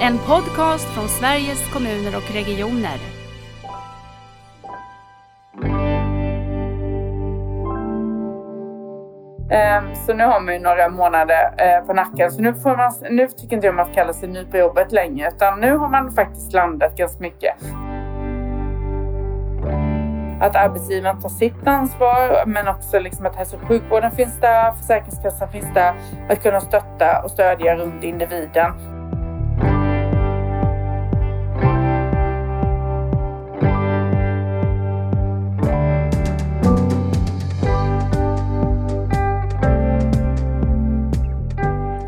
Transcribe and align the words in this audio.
En 0.00 0.18
podcast 0.18 0.88
från 0.94 1.08
Sveriges 1.08 1.72
kommuner 1.72 2.16
och 2.16 2.34
regioner. 2.34 2.98
Ehm, 9.50 9.94
så 9.94 10.14
nu 10.14 10.24
har 10.24 10.40
man 10.40 10.54
ju 10.54 10.60
några 10.60 10.88
månader 10.88 11.54
eh, 11.58 11.86
på 11.86 11.92
nacken. 11.92 12.30
Så 12.30 12.42
nu, 12.42 12.54
får 12.54 12.76
man, 12.76 12.92
nu 13.10 13.28
tycker 13.28 13.56
inte 13.56 13.66
jag 13.66 13.74
man 13.74 13.84
ska 13.84 13.94
kalla 13.94 14.12
sig 14.12 14.28
ny 14.28 14.44
på 14.44 14.56
jobbet 14.56 14.92
längre. 14.92 15.28
Utan 15.28 15.60
nu 15.60 15.76
har 15.76 15.88
man 15.88 16.12
faktiskt 16.12 16.52
landat 16.52 16.96
ganska 16.96 17.22
mycket. 17.22 17.54
Att 20.40 20.56
arbetsgivaren 20.56 21.20
tar 21.20 21.28
sitt 21.28 21.66
ansvar 21.66 22.46
men 22.46 22.68
också 22.68 22.98
liksom 22.98 23.26
att 23.26 23.36
hälso 23.36 23.56
och 23.56 23.68
sjukvården 23.68 24.10
finns 24.10 24.40
där, 24.40 24.72
Försäkringskassan 24.72 25.48
finns 25.48 25.74
där. 25.74 25.94
Att 26.28 26.42
kunna 26.42 26.60
stötta 26.60 27.22
och 27.24 27.30
stödja 27.30 27.76
runt 27.76 28.04
individen. 28.04 28.72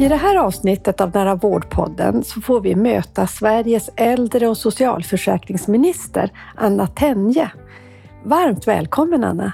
I 0.08 0.10
det 0.10 0.16
här 0.16 0.36
avsnittet 0.36 1.00
av 1.00 1.14
Nära 1.14 1.34
vårdpodden 1.34 2.24
så 2.24 2.40
får 2.40 2.60
vi 2.60 2.74
möta 2.74 3.26
Sveriges 3.26 3.90
äldre 3.96 4.48
och 4.48 4.56
socialförsäkringsminister 4.56 6.30
Anna 6.54 6.86
Tenje. 6.86 7.50
Varmt 8.24 8.68
välkommen 8.68 9.24
Anna! 9.24 9.52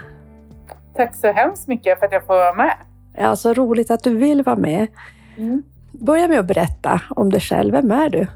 Tack 0.96 1.14
så 1.14 1.32
hemskt 1.32 1.68
mycket 1.68 1.98
för 1.98 2.06
att 2.06 2.12
jag 2.12 2.27
får 2.27 2.34
vara 2.34 2.54
med. 2.54 2.77
Ja, 3.16 3.36
så 3.36 3.54
roligt 3.54 3.90
att 3.90 4.02
du 4.02 4.16
vill 4.16 4.42
vara 4.42 4.56
med. 4.56 4.86
Mm. 5.36 5.62
Börja 5.92 6.28
med 6.28 6.38
att 6.38 6.46
berätta 6.46 7.00
om 7.10 7.30
dig 7.30 7.41
själv. 7.41 7.72
Vem 7.72 7.91
är 7.91 8.08
du? 8.08 8.27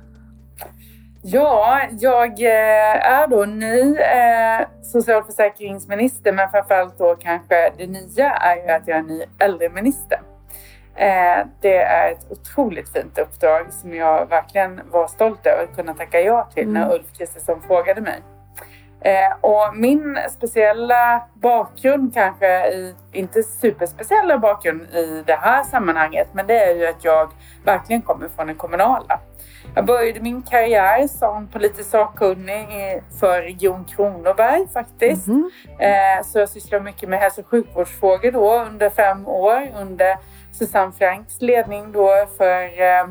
Ja, 1.22 1.80
jag 2.00 2.40
eh, 2.40 3.12
är 3.12 3.28
då 3.28 3.44
ny 3.44 3.96
eh, 3.96 4.68
socialförsäkringsminister 4.82 6.32
men 6.32 6.50
framförallt 6.50 6.98
då 6.98 7.16
kanske 7.20 7.72
det 7.78 7.86
nya 7.86 8.30
är 8.30 8.56
ju 8.56 8.70
att 8.70 8.88
jag 8.88 8.98
är 8.98 9.02
ny 9.02 9.22
äldreminister. 9.38 10.18
Eh, 10.98 11.46
Det 11.60 11.76
är 11.76 12.12
ett 12.12 12.26
otroligt 12.30 12.92
fint 12.92 13.18
uppdrag 13.18 13.72
som 13.72 13.94
jag 13.94 14.26
verkligen 14.26 14.80
var 14.90 15.06
stolt 15.08 15.46
över 15.46 15.64
att 15.64 15.76
kunna 15.76 15.94
tacka 15.94 16.20
ja 16.20 16.48
till 16.54 16.68
när 16.68 16.82
Mm. 16.82 16.94
Ulf 16.94 17.18
Kristersson 17.18 17.62
frågade 17.66 18.00
mig. 18.00 18.20
Eh, 19.00 19.32
Och 19.40 19.76
min 19.76 20.18
speciella 20.30 21.22
bakgrund 21.34 22.14
kanske, 22.14 22.68
i, 22.68 22.94
inte 23.12 23.42
superspeciella 23.42 24.38
bakgrund 24.38 24.82
i 24.82 25.22
det 25.26 25.36
här 25.36 25.64
sammanhanget, 25.64 26.28
men 26.32 26.46
det 26.46 26.58
är 26.64 26.74
ju 26.74 26.86
att 26.86 27.04
jag 27.04 27.28
verkligen 27.64 28.02
kommer 28.02 28.28
från 28.28 28.46
det 28.46 28.54
kommunala. 28.54 29.20
Jag 29.74 29.84
började 29.86 30.20
min 30.20 30.42
karriär 30.42 31.06
som 31.06 31.46
politisk 31.48 31.90
sakkunnig 31.90 33.02
för 33.20 33.42
Region 33.42 33.84
Kronoberg 33.84 34.66
faktiskt. 34.72 35.26
Mhm. 35.26 35.50
Eh, 35.78 36.22
Så 36.24 36.38
jag 36.38 36.48
sysslar 36.48 36.80
mycket 36.80 37.08
med 37.08 37.18
hälso 37.18 37.40
och 37.40 37.46
sjukvårdsfrågor 37.46 38.30
då 38.32 38.58
under 38.62 38.90
fem 38.90 39.26
år 39.28 39.68
under 39.80 40.16
Susanne 40.58 40.92
Franks 40.92 41.40
ledning 41.40 41.92
då 41.92 42.26
för, 42.36 42.82
eh, 42.82 43.06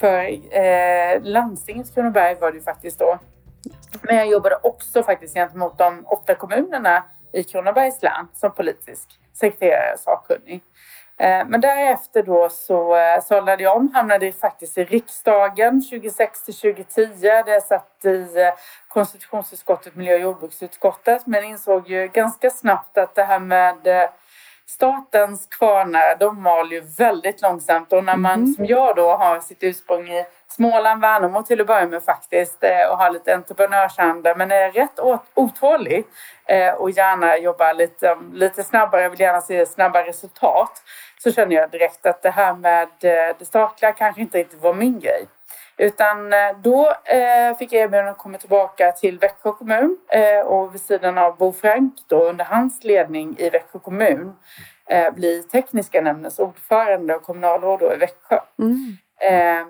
för 0.00 0.30
eh, 0.58 1.22
landstinget 1.22 1.94
Kronoberg 1.94 2.34
var 2.40 2.50
det 2.50 2.58
ju 2.58 2.62
faktiskt 2.62 2.98
då. 2.98 3.18
Men 4.02 4.16
jag 4.16 4.26
jobbade 4.26 4.56
också 4.62 5.02
faktiskt 5.02 5.34
gentemot 5.34 5.78
de 5.78 6.06
åtta 6.06 6.34
kommunerna 6.34 7.04
i 7.32 7.42
Kronobergs 7.42 8.02
län 8.02 8.28
som 8.34 8.54
politisk 8.54 9.08
sekreterare 9.32 9.92
och 9.94 10.00
sakkunnig. 10.00 10.62
Eh, 11.16 11.46
men 11.46 11.60
därefter 11.60 12.22
då 12.22 12.48
så 12.48 12.96
eh, 12.96 13.22
sållade 13.22 13.62
jag 13.62 13.76
om, 13.76 13.94
hamnade 13.94 14.32
faktiskt 14.32 14.78
i 14.78 14.84
riksdagen 14.84 15.82
2006 15.90 16.44
till 16.44 16.54
2010. 16.54 17.06
Där 17.20 17.48
jag 17.48 17.62
satt 17.62 18.04
i 18.04 18.26
konstitutionsutskottet, 18.88 19.96
miljö 19.96 20.14
och 20.14 20.20
jordbruksutskottet. 20.20 21.26
Men 21.26 21.44
insåg 21.44 21.88
ju 21.88 22.08
ganska 22.08 22.50
snabbt 22.50 22.98
att 22.98 23.14
det 23.14 23.24
här 23.24 23.40
med 23.40 24.08
statens 24.66 25.46
kvarnar, 25.46 26.16
de 26.18 26.42
mal 26.42 26.72
ju 26.72 26.80
väldigt 26.98 27.42
långsamt. 27.42 27.92
Och 27.92 28.04
när 28.04 28.16
man 28.16 28.40
Mhm. 28.40 28.54
som 28.54 28.66
jag 28.66 28.96
då 28.96 29.10
har 29.16 29.40
sitt 29.40 29.62
ursprung 29.62 30.08
i 30.08 30.26
Småland, 30.48 31.00
Värnamo 31.00 31.42
till 31.42 31.60
att 31.60 31.66
börja 31.66 31.86
med 31.86 32.02
faktiskt 32.02 32.64
eh, 32.64 32.90
och 32.90 32.98
har 32.98 33.10
lite 33.10 33.34
entreprenörsanda 33.34 34.34
men 34.36 34.50
är 34.50 34.70
rätt 34.72 35.00
otålig 35.34 36.04
eh, 36.46 36.74
och 36.74 36.90
gärna 36.90 37.38
jobbar 37.38 37.74
lite, 37.74 38.08
um, 38.10 38.32
lite 38.34 38.62
snabbare, 38.64 39.08
vill 39.08 39.20
gärna 39.20 39.40
se 39.40 39.66
snabba 39.66 40.02
resultat 40.06 40.82
så 41.18 41.32
kände 41.32 41.54
jag 41.54 41.70
direkt 41.70 42.06
att 42.06 42.22
det 42.22 42.30
här 42.30 42.54
med 42.54 42.88
eh, 43.02 43.36
det 43.38 43.44
statliga 43.44 43.92
kanske 43.92 44.20
inte 44.20 44.38
riktigt 44.38 44.62
var 44.62 44.74
min 44.74 45.00
grej. 45.00 45.26
Utan 45.76 46.32
eh, 46.32 46.38
då 46.62 46.92
eh, 47.04 47.56
fick 47.58 47.72
jag 47.72 47.82
erbjudande 47.82 48.10
att 48.10 48.18
komma 48.18 48.38
tillbaka 48.38 48.92
till 48.92 49.18
Växjö 49.18 49.52
kommun 49.52 49.98
eh, 50.08 50.46
och 50.46 50.74
vid 50.74 50.80
sidan 50.80 51.18
av 51.18 51.36
Bo 51.36 51.52
Frank 51.52 51.94
då 52.08 52.24
under 52.24 52.44
hans 52.44 52.84
ledning 52.84 53.36
i 53.38 53.50
Växjö 53.50 53.78
kommun 53.78 54.32
eh, 54.88 55.14
bli 55.14 55.42
tekniska 55.42 56.00
nämndens 56.00 56.38
ordförande 56.38 57.14
och 57.14 57.22
kommunalråd 57.22 57.80
då 57.80 57.92
i 57.92 57.96
Växjö. 57.96 58.38
Mm. 58.58 58.96
Eh, 59.20 59.66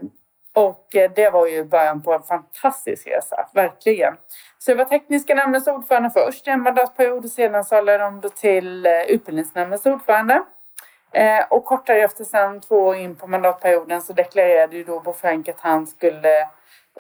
och 0.54 0.96
eh, 0.96 1.10
det 1.16 1.30
var 1.30 1.46
ju 1.46 1.64
början 1.64 2.02
på 2.02 2.12
en 2.12 2.22
fantastisk 2.22 3.06
resa, 3.06 3.48
verkligen. 3.54 4.14
Så 4.58 4.70
jag 4.70 4.76
var 4.76 4.84
tekniska 4.84 5.34
nämndens 5.34 5.66
ordförande 5.66 6.10
först 6.10 6.46
i 6.48 6.50
en 6.50 6.60
mandatperiod 6.60 7.24
och 7.24 7.30
sedan 7.30 7.64
så 7.64 7.80
de 7.82 8.20
då 8.20 8.28
till 8.28 8.86
eh, 8.86 9.02
utbildningsnämndens 9.02 9.86
ordförande. 9.86 10.42
Eh, 11.14 11.44
och 11.50 11.64
kort 11.64 11.86
därefter, 11.86 12.24
sen 12.24 12.60
två 12.60 12.76
år 12.76 12.96
in 12.96 13.16
på 13.16 13.26
mandatperioden, 13.26 14.02
så 14.02 14.12
deklarerade 14.12 14.76
ju 14.76 14.84
då 14.84 15.00
Bo 15.00 15.12
Frank 15.12 15.48
att 15.48 15.60
han 15.60 15.86
skulle 15.86 16.40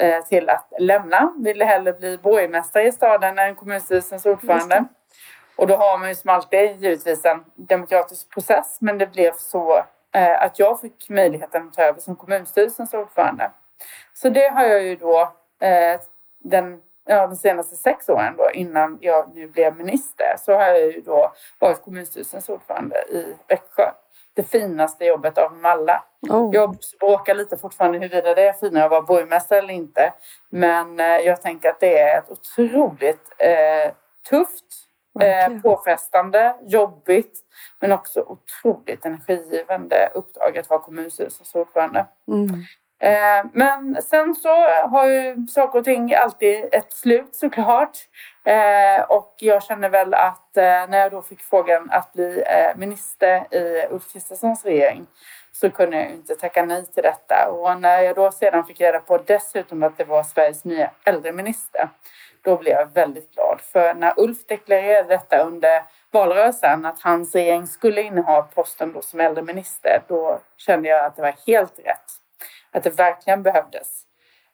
eh, 0.00 0.24
till 0.28 0.48
att 0.48 0.72
lämna. 0.78 1.32
Ville 1.36 1.64
hellre 1.64 1.92
bli 1.92 2.18
borgmästare 2.18 2.86
i 2.86 2.92
staden 2.92 3.38
än 3.38 3.54
kommunstyrelsens 3.54 4.26
ordförande. 4.26 4.84
Och 5.56 5.66
då 5.66 5.76
har 5.76 5.98
man 5.98 6.08
ju 6.08 6.14
som 6.14 6.30
alltid 6.30 6.82
givetvis 6.82 7.24
en 7.24 7.44
demokratisk 7.54 8.30
process, 8.30 8.78
men 8.80 8.98
det 8.98 9.06
blev 9.06 9.32
så 9.32 9.76
eh, 10.12 10.42
att 10.42 10.58
jag 10.58 10.80
fick 10.80 11.08
möjligheten 11.08 11.68
att 11.68 11.74
ta 11.74 11.82
över 11.82 12.00
som 12.00 12.16
kommunstyrelsens 12.16 12.94
ordförande. 12.94 13.50
Så 14.14 14.28
det 14.28 14.48
har 14.48 14.64
jag 14.64 14.82
ju 14.82 14.96
då 14.96 15.20
eh, 15.60 16.00
den, 16.44 16.80
ja, 17.06 17.26
de 17.26 17.36
senaste 17.36 17.76
sex 17.76 18.08
åren 18.08 18.34
då, 18.36 18.50
innan 18.50 18.98
jag 19.00 19.34
nu 19.34 19.48
blev 19.48 19.76
minister, 19.76 20.36
så 20.38 20.52
har 20.52 20.64
jag 20.64 20.80
ju 20.80 21.00
då 21.00 21.32
varit 21.58 21.82
kommunstyrelsens 21.82 22.48
ordförande 22.48 22.96
i 22.96 23.36
Växjö. 23.48 23.90
Det 24.34 24.42
finaste 24.42 25.04
jobbet 25.04 25.38
av 25.38 25.50
dem 25.50 25.64
alla. 25.64 26.04
Oh. 26.30 26.50
Jag 26.52 26.76
bråkar 27.00 27.34
lite 27.34 27.56
fortfarande 27.56 27.98
huruvida 27.98 28.34
det 28.34 28.48
är 28.48 28.52
finare 28.52 28.84
att 28.84 28.90
vara 28.90 29.02
borgmästare 29.02 29.58
eller 29.58 29.74
inte. 29.74 30.12
Men 30.50 31.00
eh, 31.00 31.06
jag 31.06 31.42
tänker 31.42 31.68
att 31.68 31.80
det 31.80 31.98
är 31.98 32.18
ett 32.18 32.30
otroligt 32.30 33.32
eh, 33.38 33.92
tufft, 34.30 34.64
eh, 35.20 35.60
påfrestande, 35.60 36.56
jobbigt 36.62 37.40
men 37.80 37.92
också 37.92 38.20
otroligt 38.20 39.06
energigivande 39.06 40.10
uppdrag 40.14 40.58
att 40.58 40.70
vara 40.70 40.80
kommunstyrelsens 40.80 41.54
ordförande. 41.54 42.06
Mm. 42.28 42.48
Eh, 43.00 43.44
men 43.52 44.02
sen 44.02 44.34
så 44.34 44.48
har 44.88 45.06
ju 45.06 45.46
saker 45.46 45.78
och 45.78 45.84
ting 45.84 46.14
alltid 46.14 46.68
ett 46.72 46.92
slut 46.92 47.34
såklart. 47.34 47.98
Eh, 48.44 49.04
och 49.08 49.34
jag 49.38 49.62
känner 49.62 49.88
väl 49.88 50.14
att 50.14 50.56
eh, 50.56 50.62
när 50.62 50.98
jag 50.98 51.10
då 51.10 51.22
fick 51.22 51.40
frågan 51.40 51.90
att 51.90 52.12
bli 52.12 52.42
eh, 52.46 52.76
minister 52.76 53.54
i 53.54 53.86
Ulf 53.90 54.12
Kristerssons 54.12 54.64
regering 54.64 55.06
så 55.52 55.70
kunde 55.70 55.96
jag 55.96 56.08
ju 56.08 56.14
inte 56.14 56.34
tacka 56.34 56.64
nej 56.64 56.86
till 56.86 57.02
detta. 57.02 57.50
Och 57.50 57.80
när 57.80 58.00
jag 58.00 58.16
då 58.16 58.30
sedan 58.30 58.64
fick 58.64 58.80
reda 58.80 59.00
på 59.00 59.18
dessutom 59.18 59.82
att 59.82 59.98
det 59.98 60.04
var 60.04 60.22
Sveriges 60.22 60.64
nya 60.64 60.90
äldreminister 61.04 61.88
då 62.42 62.56
blev 62.56 62.72
jag 62.72 62.94
väldigt 62.94 63.34
glad. 63.34 63.60
För 63.60 63.94
när 63.94 64.14
Ulf 64.16 64.46
deklarerade 64.46 65.08
detta 65.08 65.38
under 65.38 65.82
valrörelsen 66.10 66.86
att 66.86 67.02
hans 67.02 67.34
regering 67.34 67.66
skulle 67.66 68.02
inneha 68.02 68.42
posten 68.42 68.92
då 68.92 69.02
som 69.02 69.20
äldreminister 69.20 70.02
då 70.08 70.40
kände 70.56 70.88
jag 70.88 71.04
att 71.04 71.16
det 71.16 71.22
var 71.22 71.34
helt 71.46 71.78
rätt 71.78 72.23
att 72.74 72.84
det 72.84 72.90
verkligen 72.90 73.42
behövdes. 73.42 74.02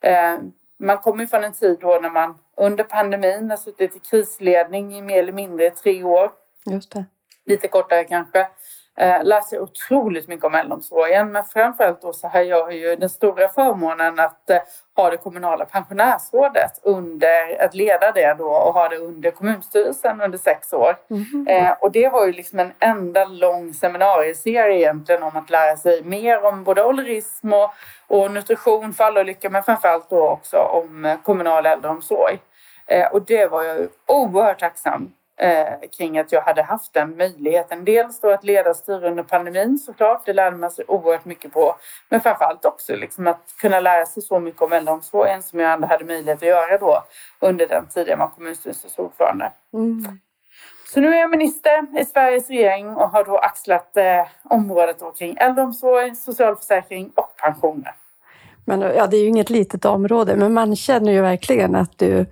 Eh, 0.01 0.39
man 0.79 0.99
kommer 0.99 1.27
från 1.27 1.45
en 1.45 1.53
tid 1.53 1.79
då 1.81 1.99
när 2.03 2.11
man 2.11 2.39
under 2.57 2.85
pandemin 2.85 3.51
har 3.51 3.57
suttit 3.57 3.97
i 3.97 3.99
krisledning 3.99 4.95
i 4.97 5.03
mer 5.03 5.19
eller 5.19 5.33
mindre 5.33 5.71
tre 5.71 6.05
år, 6.05 6.31
Just 6.67 6.93
det. 6.93 7.05
lite 7.47 7.69
kortare 7.69 8.05
kanske. 8.05 8.49
Eh, 9.01 9.41
sig 9.43 9.61
otroligt 9.61 10.29
mycket 10.29 10.45
om 10.45 10.55
äldreomsorgen 10.55 11.33
men 11.33 11.45
framförallt 11.45 12.03
då 12.03 12.13
så 12.13 12.29
har 12.29 12.41
jag 12.41 12.75
ju 12.75 12.97
den 12.97 13.09
stora 13.09 13.49
förmånen 13.49 14.21
att 14.21 14.51
eh, 14.51 14.59
ha 14.97 15.11
det 15.11 15.17
kommunala 15.17 15.65
pensionärsrådet 15.65 16.81
under, 16.83 17.65
att 17.65 17.75
leda 17.75 18.13
det 18.13 18.35
då 18.39 18.45
och 18.45 18.75
ha 18.75 18.89
det 18.89 18.97
under 18.97 19.31
kommunstyrelsen 19.31 20.21
under 20.21 20.39
sex 20.39 20.73
år. 20.73 20.97
Mhm. 21.09 21.47
Eh, 21.49 21.73
och 21.81 21.93
det 21.93 22.09
var 22.09 22.27
ju 22.27 22.33
liksom 22.33 22.59
en 22.59 22.73
enda 22.79 23.25
lång 23.25 23.75
seminarieserie 23.75 24.79
egentligen 24.79 25.23
om 25.23 25.37
att 25.37 25.51
lära 25.51 25.77
sig 25.77 26.03
mer 26.03 26.45
om 26.45 26.65
både 26.65 26.85
ålderism 26.85 27.53
och, 27.53 27.71
och 28.07 28.31
nutrition, 28.31 28.93
fallolyckor 28.93 29.51
men 29.51 29.63
framförallt 29.63 30.11
då 30.11 30.29
också 30.29 30.57
om 30.57 31.05
eh, 31.05 31.19
kommunal 31.23 31.67
äldreomsorg. 31.67 32.39
Eh, 32.87 33.07
och 33.07 33.23
det 33.23 33.47
var 33.47 33.63
jag 33.63 33.89
oerhört 34.07 34.61
tacksam 34.61 35.13
eh, 35.41 35.89
kring 35.97 36.19
att 36.19 36.33
jag 36.33 36.41
hade 36.41 36.63
haft 36.63 36.93
den 36.93 37.17
möjligheten. 37.17 37.85
Dels 37.85 38.21
då 38.21 38.31
att 38.31 38.45
leda 38.45 38.75
styre 38.75 39.09
under 39.09 39.23
pandemin 39.23 39.79
såklart, 39.79 40.27
det 40.27 40.33
lärde 40.33 40.57
man 40.57 40.71
sig 40.71 40.85
oerhört 40.89 41.25
mycket 41.25 41.53
på. 41.53 41.77
Men 42.09 42.21
framförallt 42.21 42.65
också 42.65 42.97
liksom 42.97 43.27
att 43.27 43.55
kunna 43.61 43.81
lära 43.81 44.07
sig 44.07 44.23
så 44.23 44.41
mycket 44.41 44.63
om 44.63 44.73
äldreomsorgen 44.73 45.43
som 45.43 45.61
jag 45.61 45.73
ändå 45.73 45.87
hade 45.87 46.05
möjlighet 46.05 46.43
att 46.43 46.49
göra 46.49 46.79
då 46.79 47.05
under 47.41 47.67
den 47.67 47.87
tiden 47.87 48.19
var 48.19 48.29
kommunstyrelsens 48.29 48.99
ordförande. 48.99 49.53
Mm. 49.75 50.19
Så 50.95 51.01
nu 51.01 51.15
är 51.15 51.21
jag 51.21 51.31
minister 51.31 52.01
i 52.01 52.05
Sveriges 52.05 52.49
regering 52.49 52.89
och 52.89 53.11
har 53.11 53.25
då 53.25 53.39
axlat 53.39 53.97
eh, 53.97 54.27
området 54.45 54.99
då 54.99 55.11
kring 55.13 55.37
äldreomsorg, 55.37 56.15
socialförsäkring 56.15 57.13
och 57.15 57.37
pensioner. 57.37 57.95
Men, 58.71 58.81
ja, 58.81 59.07
det 59.07 59.17
är 59.17 59.21
ju 59.21 59.29
inget 59.29 59.51
litet 59.51 59.85
område, 59.85 60.37
men 60.37 60.55
man 60.55 60.77
känner 60.77 61.13
ju 61.13 61.21
verkligen 61.21 61.75
att 61.75 61.99
du, 61.99 62.27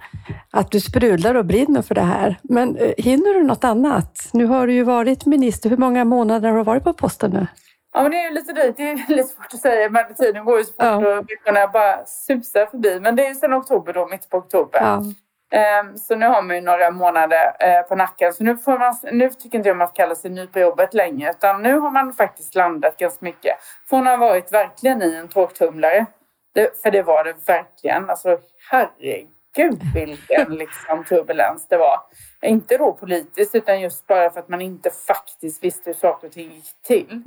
att 0.50 0.70
du 0.70 0.81
sprudlar 0.81 1.35
och 1.35 1.44
brinner 1.44 1.82
för 1.82 1.94
det 1.94 2.00
här. 2.00 2.37
Men 2.43 2.76
eh, 2.76 2.93
hinner 2.99 3.35
du 3.35 3.43
något 3.43 3.64
annat? 3.64 4.31
Nu 4.32 4.46
har 4.46 4.67
du 4.67 4.73
ju 4.73 4.82
varit 4.82 5.26
minister. 5.26 5.70
Hur 5.70 5.76
många 5.76 6.05
månader 6.05 6.49
har 6.49 6.56
du 6.56 6.64
varit 6.64 6.85
på 6.85 6.93
posten 6.93 7.31
nu? 7.31 7.46
Ja, 7.94 8.02
men 8.02 8.11
det 8.11 8.17
är 8.17 8.29
ju 8.29 8.35
lite 8.35 8.52
dyrt. 8.52 8.76
Det 8.76 8.82
är 8.82 9.17
lite 9.17 9.29
svårt 9.29 9.55
att 9.55 9.61
säga, 9.61 9.90
men 9.90 10.14
tiden 10.14 10.44
går 10.44 10.58
ju 10.58 10.64
så 10.64 10.73
fort 10.73 10.82
ja. 10.82 10.96
och 10.96 11.31
veckorna 11.31 11.67
bara 11.73 12.06
susar 12.06 12.67
förbi. 12.67 13.00
Men 13.00 13.17
det 13.17 13.25
är 13.25 13.29
ju 13.29 13.35
sedan 13.35 13.55
oktober 13.55 13.93
då, 13.93 14.06
mitt 14.06 14.31
på 14.31 14.37
oktober. 14.37 14.81
Ja. 14.81 15.02
Ehm, 15.50 15.96
så 15.96 16.17
nu 16.17 16.26
har 16.26 16.43
man 16.43 16.56
ju 16.56 16.62
några 16.62 16.90
månader 16.90 17.56
eh, 17.61 17.82
på 17.88 17.94
nacken. 17.94 18.32
Så 18.32 18.44
nu, 18.44 18.56
får 18.56 18.79
man, 18.79 18.94
nu 19.12 19.31
tycker 19.31 19.58
inte 19.58 19.69
jag 19.69 19.76
man 19.76 19.88
ska 19.88 19.94
kalla 19.94 20.14
sig 20.14 20.31
ny 20.31 20.46
på 20.46 20.58
jobbet 20.58 20.94
längre. 20.94 21.31
Utan 21.31 21.62
nu 21.62 21.79
har 21.79 21.90
man 21.90 22.12
faktiskt 22.12 22.55
landat 22.55 22.96
ganska 22.96 23.25
mycket. 23.25 23.56
Från 23.88 24.06
att 24.06 24.19
ha 24.19 24.26
varit 24.29 24.52
verkligen 24.52 25.02
i 25.02 25.14
en 25.14 25.29
tågtumlare 25.29 26.06
det, 26.58 26.82
för 26.82 26.90
det 26.90 27.02
var 27.02 27.25
det 27.25 27.34
verkligen. 27.46 28.10
Alltså 28.10 28.38
herregud 28.70 29.81
vilken 29.94 30.55
liksom, 30.55 31.05
turbulens 31.05 31.66
det 31.69 31.76
var. 31.76 32.00
Inte 32.43 32.76
då 32.76 32.93
politiskt 32.93 33.55
utan 33.55 33.81
just 33.81 34.06
bara 34.06 34.31
för 34.31 34.40
att 34.40 34.49
man 34.49 34.60
inte 34.60 34.90
faktiskt 34.90 35.64
visste 35.64 35.90
hur 35.90 35.94
saker 35.94 36.26
och 36.26 36.32
ting 36.32 36.52
gick 36.52 36.82
till. 36.87 37.22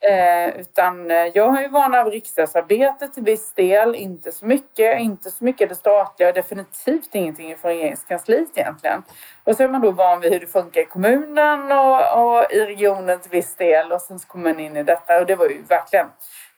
Eh, 0.00 0.60
utan 0.60 1.10
eh, 1.10 1.16
jag 1.16 1.48
har 1.48 1.62
ju 1.62 1.68
vana 1.68 2.00
av 2.00 2.06
riksdagsarbete 2.10 3.08
till 3.08 3.22
viss 3.22 3.52
del, 3.52 3.94
inte 3.94 4.32
så 4.32 4.46
mycket, 4.46 5.00
inte 5.00 5.30
så 5.30 5.44
mycket 5.44 5.68
det 5.68 5.74
statliga 5.74 6.32
definitivt 6.32 7.14
ingenting 7.14 7.56
från 7.56 7.70
regeringskansliet 7.70 8.48
egentligen. 8.54 9.02
Och 9.44 9.56
så 9.56 9.62
är 9.62 9.68
man 9.68 9.80
då 9.80 9.90
van 9.90 10.20
vid 10.20 10.32
hur 10.32 10.40
det 10.40 10.46
funkar 10.46 10.80
i 10.80 10.84
kommunen 10.84 11.72
och, 11.72 12.22
och 12.22 12.52
i 12.52 12.66
regionen 12.66 13.20
till 13.20 13.30
viss 13.30 13.54
del 13.56 13.92
och 13.92 14.00
sen 14.00 14.18
så 14.18 14.28
kommer 14.28 14.50
man 14.50 14.60
in 14.60 14.76
i 14.76 14.82
detta 14.82 15.20
och 15.20 15.26
det 15.26 15.36
var 15.36 15.48
ju 15.48 15.62
verkligen 15.62 16.06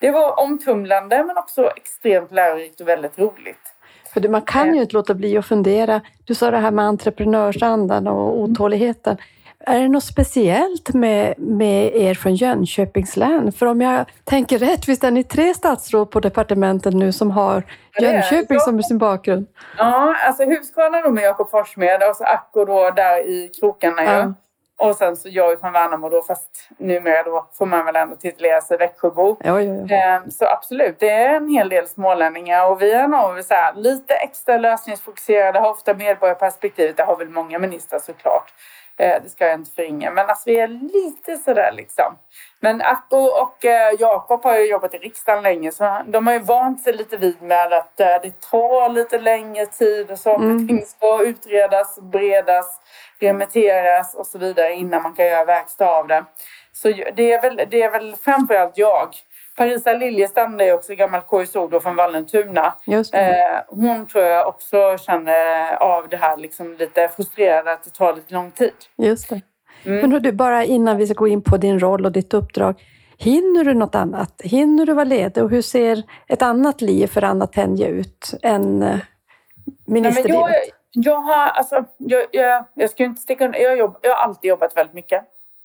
det 0.03 0.11
var 0.11 0.41
omtumlande 0.41 1.25
men 1.25 1.39
också 1.39 1.71
extremt 1.77 2.33
lärorikt 2.33 2.81
och 2.81 2.89
väldigt 2.89 3.19
roligt. 3.19 3.75
För 4.15 4.29
man 4.29 4.43
kan 4.43 4.67
ju 4.67 4.77
eh. 4.77 4.83
inte 4.83 4.95
låta 4.95 5.15
bli 5.15 5.37
att 5.37 5.47
fundera. 5.47 6.01
Du 6.25 6.35
sa 6.35 6.51
det 6.51 6.59
här 6.59 6.71
med 6.71 6.85
entreprenörsandan 6.85 8.07
och 8.07 8.39
otåligheten. 8.39 9.17
Är 9.67 9.81
det 9.81 9.89
något 9.89 10.05
speciellt 10.05 10.95
med, 10.95 11.35
med 11.39 11.97
er 11.97 12.15
från 12.15 12.35
Jönköpings 12.35 13.17
län? 13.17 13.53
För 13.53 13.67
om 13.67 13.81
jag 13.81 14.05
tänker 14.25 14.59
rätt, 14.59 14.89
visst 14.89 15.05
är 15.05 15.11
ni 15.11 15.25
tre 15.25 15.55
statsråd 15.55 16.11
på 16.11 16.21
departementet 16.21 16.95
nu 16.95 17.13
som 17.13 17.31
har 17.31 17.63
Jönköping 18.01 18.61
som 18.61 18.83
sin 18.83 18.99
bakgrund? 18.99 19.47
Ja, 19.79 20.17
alltså 20.27 20.45
Husqvarna 20.45 21.03
då 21.03 21.11
med 21.11 21.25
Jakob 21.25 21.51
Forssmed 21.51 22.03
och 22.11 22.17
så 22.17 22.25
Acko 22.25 22.65
då 22.65 22.91
där 22.91 23.19
i 23.19 23.51
krokarna. 23.61 24.03
Ja. 24.05 24.35
Och 24.83 24.97
sen 24.97 25.17
så 25.17 25.29
jag 25.29 25.53
är 25.53 25.57
från 25.57 25.73
Värnamo 25.73 26.09
då, 26.09 26.23
fast 26.23 26.69
numera 26.79 27.23
då 27.23 27.47
får 27.53 27.67
man 27.67 27.85
väl 27.85 27.97
ändå 27.97 28.17
titulera 28.17 28.61
sig 28.61 28.79
Växjöbo. 28.79 29.37
Ja, 29.45 29.61
ja, 29.61 29.85
ja. 29.89 29.97
Ehm, 29.97 30.31
så 30.31 30.47
absolut, 30.47 30.97
det 30.99 31.11
är 31.11 31.35
en 31.35 31.49
hel 31.49 31.69
del 31.69 31.89
smålänningar 31.89 32.71
och 32.71 32.83
vi 32.83 32.93
är 32.93 33.09
nog 33.09 33.45
så 33.45 33.55
här, 33.55 33.75
lite 33.75 34.15
extra 34.15 34.59
lösningsfokuserade, 34.59 35.59
har 35.59 35.71
ofta 35.71 35.95
medborgarperspektivet. 35.95 36.97
Det 36.97 37.03
har 37.03 37.17
väl 37.17 37.29
många 37.29 37.59
ministrar 37.59 37.99
såklart. 37.99 38.53
Eh, 38.97 39.23
det 39.23 39.29
ska 39.29 39.47
jag 39.47 39.55
inte 39.55 39.71
förringa. 39.71 40.11
Men 40.11 40.29
alltså 40.29 40.43
vi 40.47 40.61
är 40.61 40.69
lite 40.69 41.37
sådär 41.37 41.73
liksom. 41.73 42.19
Men 42.61 42.83
Acko 42.83 43.17
och 43.17 43.65
eh, 43.65 43.95
Jakob 43.99 44.45
har 44.45 44.59
ju 44.59 44.71
jobbat 44.71 44.95
i 44.95 44.99
riksdagen 44.99 45.43
länge 45.43 45.73
så 45.73 46.03
de 46.07 46.27
har 46.27 46.35
ju 46.35 46.41
vant 46.41 46.83
sig 46.83 46.93
lite 46.93 47.17
vid 47.17 47.43
med 47.43 47.73
att 47.73 48.01
eh, 48.01 48.07
det 48.23 48.41
tar 48.51 48.89
lite 48.89 49.19
längre 49.19 49.67
tid 49.67 50.11
och 50.11 50.19
saker 50.19 50.45
mm. 50.45 50.69
ting 50.69 50.87
ska 50.87 51.25
utredas, 51.25 51.99
beredas, 52.01 52.81
remitteras 53.21 54.15
och 54.15 54.27
så 54.27 54.39
vidare 54.39 54.73
innan 54.73 55.03
man 55.03 55.15
kan 55.15 55.27
göra 55.27 55.45
verkstad 55.45 55.91
av 55.91 56.07
det. 56.07 56.25
Så 56.73 56.89
det 56.89 57.33
är 57.33 57.43
väl, 57.43 57.57
det 57.71 57.83
är 57.83 57.91
väl 57.91 58.17
framförallt 58.17 58.79
jag 58.79 59.17
Parisa 59.57 59.93
Liljestrand 59.93 60.61
är 60.61 60.75
också 60.75 60.95
gammal 60.95 61.21
KSO 61.21 61.81
från 61.81 61.97
Vallentuna. 61.97 62.75
Eh, 62.87 63.61
hon 63.69 64.07
tror 64.07 64.25
jag 64.25 64.49
också 64.49 64.99
känner 64.99 65.75
av 65.75 66.09
det 66.09 66.17
här 66.17 66.37
liksom 66.37 66.77
lite 66.79 67.09
frustrerad 67.09 67.69
att 67.69 67.85
det 67.85 67.91
tar 67.91 68.15
lite 68.15 68.35
lång 68.35 68.51
tid. 68.51 68.73
Just 68.97 69.29
det. 69.29 69.41
Mm. 69.85 70.01
Men 70.01 70.13
hördu, 70.13 70.33
bara 70.33 70.65
innan 70.65 70.97
vi 70.97 71.07
ska 71.07 71.15
gå 71.15 71.29
in 71.29 71.43
på 71.43 71.57
din 71.57 71.81
roll 71.81 72.07
och 72.07 72.13
ditt 72.13 72.35
uppdrag. 72.35 72.83
Hinner 73.19 73.65
du 73.65 73.75
något 73.75 73.95
annat? 73.95 74.41
Hinner 74.45 74.87
du 74.87 74.93
vara 74.93 75.05
ledig? 75.05 75.45
Och 75.45 75.51
hur 75.51 75.63
ser 75.63 76.03
ett 76.29 76.43
annat 76.43 76.81
liv 76.81 77.07
för 77.07 77.25
Anna 77.25 77.47
Tenje 77.47 77.89
ut 77.89 78.35
än 78.43 78.83
eh, 78.83 78.97
ministerlivet? 79.87 80.41
jag, 80.41 80.51
jag, 80.91 81.21
har, 81.21 81.47
alltså, 81.47 81.85
jag, 81.99 82.27
jag, 82.31 82.65
jag 82.75 82.91
ska 82.91 83.05
inte 83.05 83.23
sticka 83.23 83.45
under. 83.45 83.59
Jag, 83.59 83.79
jobb, 83.79 83.97
jag 84.03 84.11
har 84.11 84.25
alltid 84.25 84.49
jobbat 84.49 84.77
väldigt 84.77 84.95
mycket. 84.95 85.25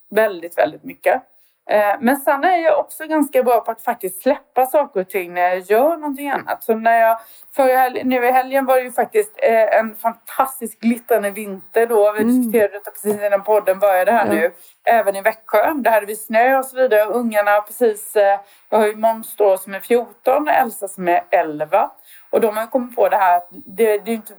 Väldigt, 0.09 0.57
väldigt 0.57 0.83
mycket. 0.83 1.21
Eh, 1.69 1.95
men 1.99 2.17
sen 2.17 2.43
är 2.43 2.57
jag 2.57 2.79
också 2.79 3.05
ganska 3.05 3.43
bra 3.43 3.61
på 3.61 3.71
att 3.71 3.81
faktiskt 3.81 4.21
släppa 4.21 4.65
saker 4.65 4.99
och 5.01 5.09
ting 5.09 5.33
när 5.33 5.41
jag 5.41 5.59
gör 5.59 5.97
någonting 5.97 6.29
annat. 6.29 6.63
Så 6.63 6.75
när 6.75 6.99
jag, 6.99 7.17
för 7.55 8.03
nu 8.03 8.25
i 8.25 8.31
helgen 8.31 8.65
var 8.65 8.77
det 8.77 8.83
ju 8.83 8.91
faktiskt 8.91 9.31
eh, 9.37 9.79
en 9.79 9.95
fantastisk 9.95 10.79
glittrande 10.79 11.31
vinter 11.31 11.87
då. 11.87 12.11
Vi 12.11 12.21
mm. 12.21 12.41
diskuterade 12.41 12.73
detta 12.73 12.91
precis 12.91 13.23
innan 13.23 13.43
podden 13.43 13.79
började 13.79 14.11
här 14.11 14.25
mm. 14.25 14.37
nu. 14.37 14.51
Även 14.83 15.15
i 15.15 15.21
Växjö. 15.21 15.73
Där 15.73 15.91
hade 15.91 16.05
vi 16.05 16.15
snö 16.15 16.57
och 16.57 16.65
så 16.65 16.75
vidare. 16.75 17.05
Ungarna 17.05 17.61
precis, 17.61 18.15
eh, 18.15 18.39
jag 18.69 18.77
har 18.77 18.87
ju 18.87 18.95
Måns 18.95 19.35
då 19.35 19.57
som 19.57 19.73
är 19.73 19.79
14 19.79 20.47
och 20.47 20.53
Elsa 20.53 20.87
som 20.87 21.07
är 21.07 21.23
11. 21.29 21.91
Och 22.29 22.41
de 22.41 22.57
har 22.57 22.67
kommit 22.67 22.95
på 22.95 23.09
det 23.09 23.17
här 23.17 23.37
att 23.37 23.47
det, 23.51 23.97
det 23.97 24.11
är 24.11 24.15
inte 24.15 24.33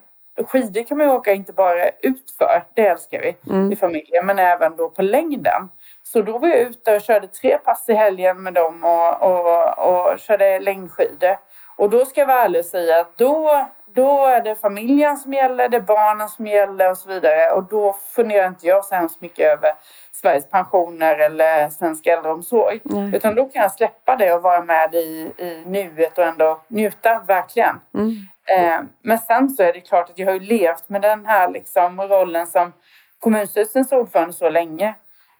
Skidor 0.46 0.82
kan 0.82 0.98
man 0.98 1.06
ju 1.06 1.12
åka 1.12 1.32
inte 1.32 1.52
bara 1.52 1.88
utför, 2.02 2.64
det 2.74 2.86
älskar 2.86 3.20
vi 3.20 3.52
mm. 3.52 3.72
i 3.72 3.76
familjen, 3.76 4.26
men 4.26 4.38
även 4.38 4.76
då 4.76 4.88
på 4.88 5.02
längden. 5.02 5.68
Så 6.12 6.22
då 6.22 6.38
var 6.38 6.48
jag 6.48 6.58
ute 6.58 6.96
och 6.96 7.00
körde 7.00 7.26
tre 7.26 7.58
pass 7.58 7.88
i 7.88 7.94
helgen 7.94 8.42
med 8.42 8.54
dem 8.54 8.84
och, 8.84 9.22
och, 9.22 9.78
och 9.78 10.18
körde 10.18 10.58
längdskidor. 10.58 11.36
Och 11.76 11.90
då 11.90 12.04
ska 12.04 12.20
jag 12.20 12.26
vara 12.26 12.44
ärlig 12.44 12.58
och 12.58 12.64
säga 12.64 13.00
att 13.00 13.18
då, 13.18 13.66
då 13.94 14.26
är 14.26 14.40
det 14.40 14.54
familjen 14.54 15.16
som 15.16 15.32
gäller, 15.32 15.68
det 15.68 15.76
är 15.76 15.80
barnen 15.80 16.28
som 16.28 16.46
gäller 16.46 16.90
och 16.90 16.98
så 16.98 17.08
vidare. 17.08 17.50
Och 17.50 17.64
då 17.64 17.92
funderar 17.92 18.48
inte 18.48 18.66
jag 18.66 18.84
så 18.84 18.94
hemskt 18.94 19.20
mycket 19.20 19.46
över 19.46 19.70
Sveriges 20.12 20.50
pensioner 20.50 21.18
eller 21.18 21.68
svensk 21.68 22.06
äldreomsorg. 22.06 22.80
Mm. 22.90 23.14
Utan 23.14 23.34
då 23.34 23.44
kan 23.44 23.62
jag 23.62 23.72
släppa 23.72 24.16
det 24.16 24.32
och 24.32 24.42
vara 24.42 24.64
med 24.64 24.94
i, 24.94 25.32
i 25.38 25.62
nuet 25.66 26.18
och 26.18 26.24
ändå 26.24 26.60
njuta, 26.68 27.22
verkligen. 27.26 27.80
Mm. 27.94 28.10
Eh, 28.46 28.80
men 29.02 29.18
sen 29.18 29.50
så 29.50 29.62
är 29.62 29.72
det 29.72 29.80
klart 29.80 30.10
att 30.10 30.18
jag 30.18 30.26
har 30.26 30.40
levt 30.40 30.88
med 30.88 31.02
den 31.02 31.26
här 31.26 31.48
liksom 31.48 32.00
rollen 32.00 32.46
som 32.46 32.72
kommunstyrelsens 33.18 33.92
ordförande 33.92 34.32
så 34.32 34.48
länge. 34.48 34.94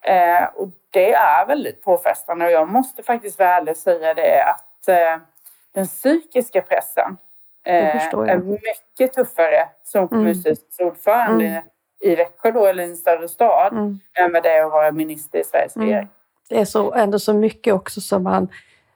Eh, 0.05 0.45
och 0.55 0.69
det 0.91 1.13
är 1.13 1.47
väldigt 1.47 1.83
påfrestande 1.83 2.45
och 2.45 2.51
jag 2.51 2.69
måste 2.69 3.03
faktiskt 3.03 3.39
vara 3.39 3.49
ärlig 3.49 3.73
och 3.73 3.77
säga 3.77 4.15
det 4.15 4.43
att 4.43 4.89
eh, 4.89 5.23
den 5.75 5.87
psykiska 5.87 6.63
pressen 6.63 7.17
eh, 7.67 8.07
är 8.07 8.39
mycket 8.39 9.13
tuffare 9.15 9.69
som 9.85 9.99
mm. 9.99 10.09
kommunstyrelsens 10.09 10.81
ordförande 10.81 11.45
mm. 11.45 11.63
i 12.01 12.15
Växjö 12.15 12.51
då, 12.51 12.67
eller 12.67 12.83
i 12.83 12.87
en 12.87 12.97
större 12.97 13.29
stad 13.29 13.73
mm. 13.73 13.99
än 14.19 14.33
med 14.33 14.43
det 14.43 14.65
att 14.65 14.73
vara 14.73 14.93
minister 14.93 15.39
i 15.39 15.45
Sveriges 15.45 15.77
mm. 15.77 15.89
regering. 15.89 16.09
Det 16.49 16.61
är 16.61 16.65
så, 16.65 16.93
ändå 16.93 17.19
så 17.19 17.35
mycket 17.35 17.75
också 17.75 18.01
som 18.01 18.23
man 18.23 18.49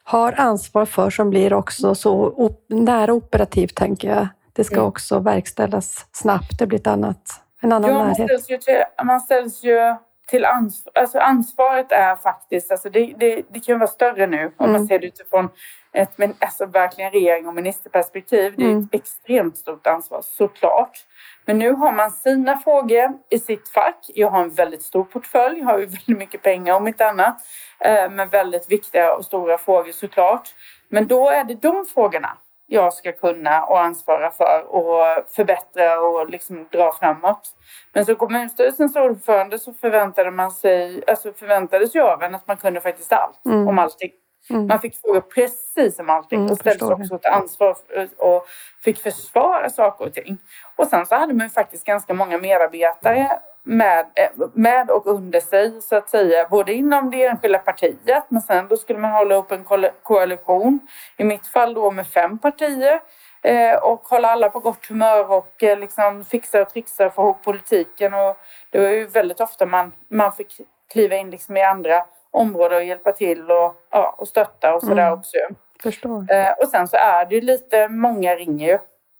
har 0.04 0.34
ansvar 0.36 0.84
för 0.84 1.10
som 1.10 1.30
blir 1.30 1.52
också 1.52 1.94
så 1.94 2.32
op 2.36 2.64
nära 2.68 3.12
operativt, 3.12 3.74
tänker 3.74 4.08
jag. 4.08 4.28
Det 4.52 4.64
ska 4.64 4.74
mm. 4.74 4.86
också 4.86 5.18
verkställas 5.18 6.06
snabbt. 6.12 6.58
Det 6.58 6.66
blir 6.66 6.78
ett 6.78 6.86
annat, 6.86 7.40
en 7.60 7.72
annan 7.72 7.90
ja, 7.90 7.98
närhet. 7.98 8.18
Man 8.18 8.28
ställs 8.28 8.50
ju, 8.50 8.58
till, 8.58 8.82
man 9.04 9.20
ställs 9.20 9.64
ju 9.64 9.96
till 10.32 10.44
ansvar, 10.44 10.92
alltså 10.94 11.18
ansvaret 11.18 11.92
är 11.92 12.16
faktiskt, 12.16 12.70
alltså 12.70 12.90
det, 12.90 13.14
det, 13.16 13.42
det 13.48 13.60
kan 13.60 13.78
vara 13.78 13.90
större 13.90 14.26
nu 14.26 14.52
om 14.56 14.68
mm. 14.68 14.72
man 14.72 14.86
ser 14.86 14.98
det 14.98 15.06
utifrån 15.06 15.48
ett 15.92 16.18
men, 16.18 16.34
alltså 16.38 16.66
verkligen 16.66 17.10
regering 17.10 17.48
och 17.48 17.54
ministerperspektiv. 17.54 18.54
Det 18.56 18.62
är 18.62 18.70
mm. 18.70 18.84
ett 18.84 18.94
extremt 18.94 19.56
stort 19.56 19.86
ansvar 19.86 20.20
såklart. 20.24 20.98
Men 21.44 21.58
nu 21.58 21.72
har 21.72 21.92
man 21.92 22.10
sina 22.10 22.58
frågor 22.58 23.12
i 23.30 23.38
sitt 23.38 23.68
fack. 23.68 24.06
Jag 24.14 24.30
har 24.30 24.42
en 24.42 24.50
väldigt 24.50 24.82
stor 24.82 25.04
portfölj, 25.04 25.60
har 25.60 25.78
ju 25.78 25.86
väldigt 26.06 26.18
mycket 26.18 26.42
pengar 26.42 26.74
om 26.74 26.88
inte 26.88 27.06
annat. 27.06 27.36
Eh, 27.80 28.10
men 28.10 28.28
väldigt 28.28 28.72
viktiga 28.72 29.14
och 29.14 29.24
stora 29.24 29.58
frågor 29.58 29.92
såklart. 29.92 30.48
Men 30.88 31.06
då 31.06 31.30
är 31.30 31.44
det 31.44 31.54
de 31.54 31.84
frågorna 31.94 32.38
jag 32.72 32.94
ska 32.94 33.12
kunna 33.12 33.64
och 33.64 33.80
ansvara 33.80 34.30
för 34.30 34.64
och 34.68 35.24
förbättra 35.36 36.00
och 36.00 36.30
liksom 36.30 36.68
dra 36.72 36.92
framåt. 36.92 37.48
Men 37.92 38.06
som 38.06 38.16
kommunstyrelsens 38.16 38.96
ordförande 38.96 39.58
så 39.58 39.72
förväntade 39.72 40.30
man 40.30 40.50
sig, 40.50 41.02
alltså 41.06 41.32
förväntades 41.32 41.94
jag 41.94 42.08
av 42.08 42.22
en 42.22 42.34
att 42.34 42.46
man 42.46 42.56
kunde 42.56 42.80
faktiskt 42.80 43.12
allt 43.12 43.46
mm. 43.46 43.68
om 43.68 43.78
allting. 43.78 44.10
Mm. 44.50 44.66
Man 44.66 44.80
fick 44.80 45.00
fråga 45.00 45.20
precis 45.20 45.98
om 45.98 46.10
allting 46.10 46.38
mm, 46.38 46.52
och 46.52 46.58
ställdes 46.58 46.90
också 46.90 47.18
till 47.18 47.30
ansvar 47.30 47.76
och 48.16 48.46
fick 48.84 49.02
försvara 49.02 49.70
saker 49.70 50.04
och 50.04 50.14
ting. 50.14 50.38
Och 50.76 50.86
sen 50.86 51.06
så 51.06 51.14
hade 51.14 51.34
man 51.34 51.46
ju 51.46 51.50
faktiskt 51.50 51.84
ganska 51.84 52.14
många 52.14 52.38
medarbetare 52.38 53.38
med, 53.62 54.06
eh, 54.14 54.46
med 54.52 54.90
och 54.90 55.06
under 55.06 55.40
sig 55.40 55.82
så 55.82 55.96
att 55.96 56.08
säga, 56.08 56.46
både 56.50 56.72
inom 56.72 57.10
det 57.10 57.24
enskilda 57.24 57.58
partiet 57.58 58.24
men 58.28 58.42
sen 58.42 58.68
då 58.68 58.76
skulle 58.76 58.98
man 58.98 59.10
hålla 59.10 59.34
upp 59.34 59.52
en 59.52 59.64
koalition, 60.02 60.80
i 61.16 61.24
mitt 61.24 61.46
fall 61.46 61.74
då 61.74 61.90
med 61.90 62.06
fem 62.06 62.38
partier 62.38 63.00
eh, 63.42 63.76
och 63.76 64.00
hålla 64.00 64.28
alla 64.28 64.50
på 64.50 64.58
gott 64.58 64.86
humör 64.86 65.30
och 65.30 65.62
eh, 65.62 65.78
liksom 65.78 66.24
fixa 66.24 66.62
och 66.62 66.70
trixa 66.70 67.10
för 67.10 67.22
ihop 67.22 67.44
politiken 67.44 68.14
och 68.14 68.36
det 68.70 68.78
var 68.78 68.88
ju 68.88 69.06
väldigt 69.06 69.40
ofta 69.40 69.66
man, 69.66 69.92
man 70.08 70.32
fick 70.32 70.60
kliva 70.92 71.16
in 71.16 71.30
liksom 71.30 71.56
i 71.56 71.62
andra 71.62 72.04
områden 72.30 72.78
och 72.78 72.84
hjälpa 72.84 73.12
till 73.12 73.50
och, 73.50 73.74
ja, 73.90 74.14
och 74.18 74.28
stötta 74.28 74.74
och 74.74 74.82
sådär 74.82 75.06
mm. 75.06 75.18
också. 75.18 75.38
Förstår. 75.82 76.26
och 76.62 76.68
sen 76.68 76.88
så 76.88 76.96
är 76.96 77.26
det 77.26 77.34
ju 77.34 77.40
lite, 77.40 77.88
många 77.88 78.34
ringer 78.34 78.68
ju. 78.68 78.78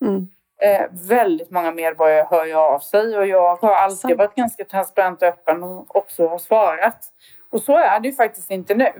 Mm. 0.08 0.28
Eh, 0.64 0.86
väldigt 0.90 1.50
många 1.50 1.72
medborgare 1.72 2.26
hör 2.30 2.46
ju 2.46 2.54
av 2.54 2.78
sig 2.78 3.18
och 3.18 3.26
jag 3.26 3.56
har 3.56 3.74
alltid 3.74 4.16
varit 4.16 4.34
ganska 4.34 4.64
transparent 4.64 5.22
och 5.22 5.28
öppen 5.28 5.62
och 5.62 5.96
också 5.96 6.28
har 6.28 6.38
svarat. 6.38 6.98
Och 7.50 7.60
så 7.60 7.78
är 7.78 8.00
det 8.00 8.08
ju 8.08 8.14
faktiskt 8.14 8.50
inte 8.50 8.74
nu. 8.74 8.92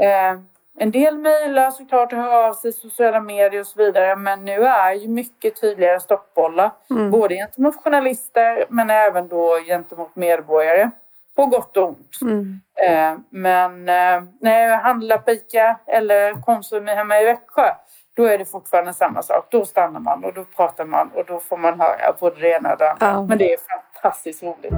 Eh, 0.00 0.40
en 0.78 0.90
del 0.90 1.18
mejlar 1.18 1.70
såklart 1.70 2.12
och 2.12 2.18
hör 2.18 2.48
av 2.48 2.54
sig 2.54 2.70
i 2.70 2.72
sociala 2.72 3.20
medier 3.20 3.60
och 3.60 3.66
så 3.66 3.84
vidare 3.84 4.16
men 4.16 4.44
nu 4.44 4.64
är 4.64 4.94
ju 4.94 5.08
mycket 5.08 5.60
tydligare 5.60 6.00
stoppbollar. 6.00 6.70
Mm. 6.90 7.10
Både 7.10 7.34
gentemot 7.34 7.84
journalister 7.84 8.64
men 8.68 8.90
även 8.90 9.28
då 9.28 9.58
gentemot 9.66 10.16
medborgare. 10.16 10.90
På 11.36 11.46
gott 11.46 11.76
och 11.76 11.88
ont. 11.88 12.18
Mm. 12.22 12.60
Eh, 12.74 13.18
men 13.30 13.88
eh, 13.88 14.22
när 14.40 14.68
jag 14.68 14.78
handlar 14.78 15.18
på 15.18 15.30
ICA 15.30 15.78
eller 15.86 16.42
Konsum 16.42 16.86
hemma 16.86 17.20
i 17.20 17.24
Växjö 17.24 17.70
då 18.20 18.26
är 18.26 18.38
det 18.38 18.44
fortfarande 18.44 18.94
samma 18.94 19.22
sak. 19.22 19.46
Då 19.50 19.64
stannar 19.64 20.00
man 20.00 20.24
och 20.24 20.34
då 20.34 20.44
pratar 20.56 20.84
man 20.84 21.10
och 21.14 21.24
då 21.26 21.40
får 21.40 21.56
man 21.56 21.80
höra 21.80 22.16
både 22.20 22.40
det 22.40 22.48
ena 22.48 22.72
och 22.72 22.78
det 22.78 22.90
andra. 22.90 23.06
Ja. 23.06 23.26
Men 23.26 23.38
det 23.38 23.52
är 23.52 23.58
fantastiskt 23.58 24.42
roligt. 24.42 24.72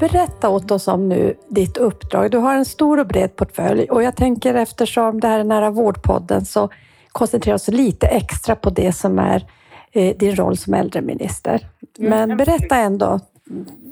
Berätta 0.00 0.48
åt 0.48 0.70
oss 0.70 0.88
om 0.88 1.08
nu 1.08 1.34
ditt 1.48 1.76
uppdrag. 1.76 2.30
Du 2.30 2.38
har 2.38 2.54
en 2.54 2.64
stor 2.64 3.00
och 3.00 3.06
bred 3.06 3.36
portfölj 3.36 3.90
och 3.90 4.02
jag 4.02 4.16
tänker 4.16 4.54
eftersom 4.54 5.20
det 5.20 5.28
här 5.28 5.38
är 5.38 5.44
Nära 5.44 5.70
vårdpodden 5.70 6.44
så 6.44 6.68
koncentrerar 7.08 7.54
oss 7.54 7.68
lite 7.68 8.06
extra 8.06 8.56
på 8.56 8.70
det 8.70 8.92
som 8.92 9.18
är 9.18 9.46
eh, 9.92 10.16
din 10.16 10.36
roll 10.36 10.56
som 10.56 10.74
äldreminister. 10.74 11.66
Mm, 11.98 12.10
Men 12.10 12.36
berätta 12.36 12.76
ändå, 12.76 13.20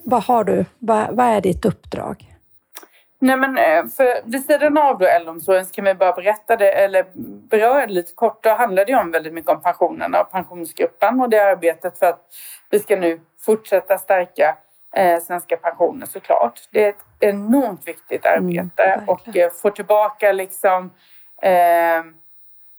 vad 0.04 0.22
har 0.22 0.44
du? 0.44 0.64
Vad, 0.78 1.16
vad 1.16 1.26
är 1.26 1.40
ditt 1.40 1.64
uppdrag? 1.64 2.33
Nej 3.24 3.36
men 3.36 3.58
eh, 3.58 3.86
för 3.86 4.30
vid 4.30 4.44
sidan 4.44 4.78
av 4.78 4.98
då 4.98 5.06
äldreomsorgen 5.06 5.66
så 5.66 5.74
kan 5.74 5.84
vi 5.84 5.94
bara 5.94 6.12
berätta 6.12 6.56
det 6.56 6.72
eller 6.72 7.06
beröra 7.48 7.86
det 7.86 7.92
lite 7.92 8.14
kort. 8.14 8.42
Då 8.42 8.50
handlar 8.50 8.84
det 8.84 8.94
om 8.94 9.10
väldigt 9.10 9.32
mycket 9.32 9.50
om 9.50 9.62
pensionerna 9.62 10.20
och 10.20 10.30
pensionsgruppen 10.30 11.20
och 11.20 11.30
det 11.30 11.38
arbetet 11.38 11.98
för 11.98 12.06
att 12.06 12.20
vi 12.70 12.78
ska 12.80 12.96
nu 12.96 13.20
fortsätta 13.40 13.98
stärka 13.98 14.56
eh, 14.96 15.20
svenska 15.20 15.56
pensioner 15.56 16.06
såklart. 16.06 16.60
Det 16.70 16.84
är 16.84 16.88
ett 16.88 17.04
enormt 17.20 17.88
viktigt 17.88 18.26
mm, 18.26 18.44
arbete 18.44 18.82
mm, 18.82 19.08
och 19.08 19.36
eh, 19.36 19.50
få 19.50 19.70
tillbaka 19.70 20.32
liksom 20.32 20.90
eh, 21.42 22.02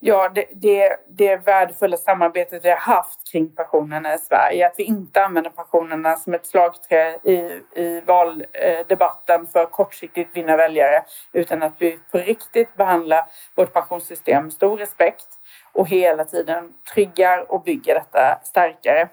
ja, 0.08 0.30
det, 0.30 0.46
det, 0.52 0.98
det 1.10 1.38
värdefulla 1.38 1.98
samarbetet 1.98 2.66
vi 2.66 2.70
har 2.70 2.78
haft 2.78 3.32
kring 3.32 3.56
pensionerna 3.56 4.14
i 4.14 4.18
Sverige. 4.18 4.68
Att 4.68 4.74
vi 4.78 4.84
inte 4.84 5.24
använder 5.24 5.52
pensionerna 5.52 6.16
som 6.16 6.34
ett 6.34 6.46
slagträ 6.46 7.16
i, 7.24 7.62
i 7.76 8.02
valdebatten 8.06 9.48
för 9.48 9.60
att 9.60 9.72
kortsiktigt 9.72 10.38
vinna 10.38 10.58
väljare. 10.58 11.04
Utan 11.34 11.64
att 11.64 11.74
vi 11.78 12.00
på 12.12 12.18
riktigt 12.18 12.76
behandlar 12.76 13.26
vårt 13.56 13.74
pensionssystem 13.74 14.44
med 14.44 14.54
stor 14.54 14.78
respekt 14.78 15.28
och 15.74 15.88
hela 15.88 16.26
tiden 16.26 16.74
tryggar 16.94 17.52
och 17.52 17.64
bygger 17.64 17.94
detta 17.94 18.40
starkare. 18.44 19.10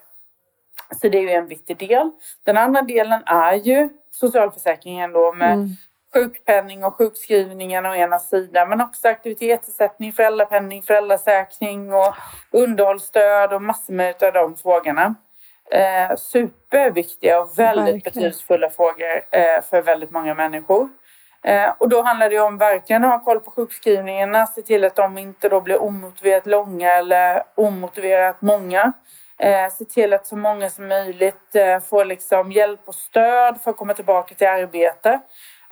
Så 1.00 1.08
det 1.08 1.18
är 1.18 1.22
ju 1.22 1.30
en 1.30 1.46
viktig 1.46 1.78
del. 1.78 2.10
Den 2.44 2.56
andra 2.56 2.82
delen 2.82 3.22
är 3.26 3.54
ju 3.54 3.88
socialförsäkringen 4.10 5.12
då 5.12 5.32
med 5.32 5.52
mm 5.52 5.68
sjukpenning 6.14 6.84
och 6.84 6.94
sjukskrivningen 6.94 7.86
å 7.86 7.94
ena 7.94 8.18
sidan 8.18 8.68
men 8.68 8.80
också 8.80 9.08
aktivitetsersättning, 9.08 10.12
föräldrapenning, 10.12 10.82
föräldrasäkring 10.82 11.92
och 11.92 12.14
underhållsstöd 12.50 13.52
och 13.52 13.62
massor 13.62 13.92
med 13.92 14.22
av 14.22 14.32
de 14.32 14.56
frågorna. 14.56 15.14
Eh, 15.70 16.16
superviktiga 16.16 17.40
och 17.40 17.58
väldigt 17.58 17.94
verkligen. 17.94 18.00
betydelsefulla 18.04 18.70
frågor 18.70 19.22
eh, 19.30 19.62
för 19.70 19.82
väldigt 19.82 20.10
många 20.10 20.34
människor. 20.34 20.88
Eh, 21.44 21.72
och 21.78 21.88
då 21.88 22.02
handlar 22.02 22.30
det 22.30 22.40
om 22.40 22.58
verkligen 22.58 23.04
att 23.04 23.10
ha 23.10 23.24
koll 23.24 23.40
på 23.40 23.50
sjukskrivningarna, 23.50 24.46
se 24.46 24.62
till 24.62 24.84
att 24.84 24.96
de 24.96 25.18
inte 25.18 25.48
då 25.48 25.60
blir 25.60 25.82
omotiverat 25.82 26.46
långa 26.46 26.92
eller 26.92 27.42
omotiverat 27.54 28.42
många. 28.42 28.92
Eh, 29.38 29.70
se 29.72 29.84
till 29.84 30.12
att 30.12 30.26
så 30.26 30.36
många 30.36 30.70
som 30.70 30.88
möjligt 30.88 31.54
eh, 31.54 31.80
får 31.80 32.04
liksom 32.04 32.52
hjälp 32.52 32.80
och 32.84 32.94
stöd 32.94 33.60
för 33.60 33.70
att 33.70 33.76
komma 33.76 33.94
tillbaka 33.94 34.34
till 34.34 34.46
arbete 34.46 35.20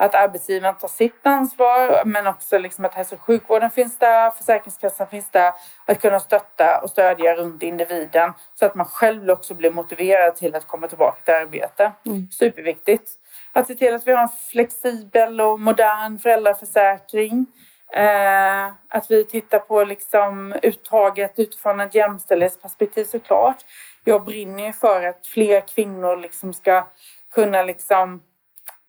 att 0.01 0.15
arbetsgivaren 0.15 0.75
tar 0.75 0.89
sitt 0.89 1.27
ansvar 1.27 2.05
men 2.05 2.27
också 2.27 2.59
liksom 2.59 2.85
att 2.85 2.95
hälso 2.95 3.15
och 3.15 3.21
sjukvården 3.21 3.71
finns 3.71 3.99
där, 3.99 4.31
Försäkringskassan 4.31 5.07
finns 5.07 5.31
där. 5.31 5.53
Att 5.87 6.01
kunna 6.01 6.21
stötta 6.21 6.81
och 6.81 6.91
stödja 6.91 7.35
runt 7.35 7.63
individen 7.63 8.33
så 8.55 8.67
att 8.67 8.75
man 8.75 8.87
själv 8.87 9.31
också 9.31 9.55
blir 9.55 9.71
motiverad 9.71 10.37
till 10.37 10.55
att 10.55 10.67
komma 10.67 10.89
tillbaka 10.89 11.21
till 11.25 11.35
arbete. 11.35 11.93
Mm. 12.07 12.29
Superviktigt. 12.31 13.11
Att 13.53 13.67
se 13.67 13.75
till 13.75 13.95
att 13.95 14.07
vi 14.07 14.13
har 14.13 14.23
en 14.23 14.29
flexibel 14.51 15.41
och 15.41 15.61
modern 15.61 16.19
föräldraförsäkring. 16.19 17.47
Eh, 17.93 18.67
att 18.89 19.11
vi 19.11 19.25
tittar 19.25 19.59
på 19.59 19.85
liksom 19.85 20.55
uttaget 20.63 21.39
utifrån 21.39 21.81
ett 21.81 21.95
jämställdhetsperspektiv 21.95 23.05
såklart. 23.05 23.57
Jag 24.05 24.25
brinner 24.25 24.73
för 24.73 25.03
att 25.03 25.27
fler 25.27 25.61
kvinnor 25.61 26.17
liksom 26.17 26.55
ska 26.55 26.87
kunna 27.35 27.63
liksom 27.63 28.23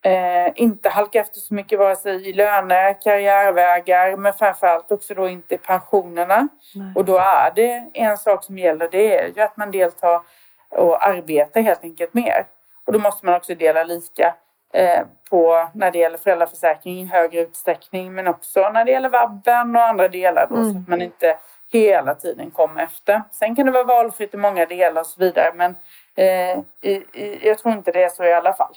Eh, 0.04 0.52
inte 0.56 0.90
halka 0.90 1.20
efter 1.20 1.40
så 1.40 1.54
mycket 1.54 1.80
vare 1.80 1.96
sig 1.96 2.30
i 2.30 2.34
löner, 2.34 3.02
karriärvägar 3.02 4.18
men 4.18 4.34
framförallt 4.34 4.92
också 4.92 5.14
då 5.14 5.28
inte 5.28 5.58
pensionerna. 5.58 6.48
Nej. 6.76 6.94
Och 6.96 7.06
då 7.06 7.18
är 7.18 7.52
det 7.56 7.90
en 7.94 8.18
sak 8.18 8.44
som 8.44 8.58
gäller 8.58 8.90
det 8.92 9.18
är 9.18 9.32
ju 9.36 9.42
att 9.42 9.58
man 9.58 9.72
deltar 9.72 10.22
och 10.70 11.08
arbetar 11.08 11.62
helt 11.62 11.84
enkelt 11.84 12.14
mer. 12.14 12.46
Och 12.86 12.94
då 12.94 13.00
måste 13.00 13.26
man 13.26 13.36
också 13.36 13.56
dela 13.56 13.84
lika 13.84 14.36
eh, 14.74 15.02
på 15.30 15.68
när 15.74 15.92
det 15.92 15.98
gäller 15.98 16.18
föräldraförsäkring 16.18 17.02
i 17.02 17.06
högre 17.06 17.40
utsträckning 17.42 18.14
men 18.14 18.28
också 18.28 18.70
när 18.70 18.86
det 18.86 18.92
gäller 18.92 19.10
vabben 19.10 19.76
och 19.76 19.84
andra 19.84 20.08
delar 20.08 20.48
då 20.50 20.56
mm. 20.56 20.74
så 20.74 20.80
att 20.80 20.88
man 20.88 21.02
inte 21.02 21.38
hela 21.72 22.16
tiden 22.16 22.52
kommer 22.52 22.84
efter. 22.84 23.22
Sen 23.32 23.56
kan 23.56 23.66
det 23.66 23.72
vara 23.72 23.84
valfritt 23.84 24.34
i 24.34 24.38
många 24.38 24.66
delar 24.66 25.02
och 25.02 25.08
så 25.08 25.20
vidare 25.20 25.52
men 25.56 25.76
eh, 26.16 26.60
i, 26.82 27.04
i, 27.14 27.40
jag 27.48 27.58
tror 27.58 27.74
inte 27.74 27.92
det 27.92 28.04
är 28.04 28.10
så 28.10 28.24
i 28.24 28.34
alla 28.34 28.54
fall. 28.54 28.76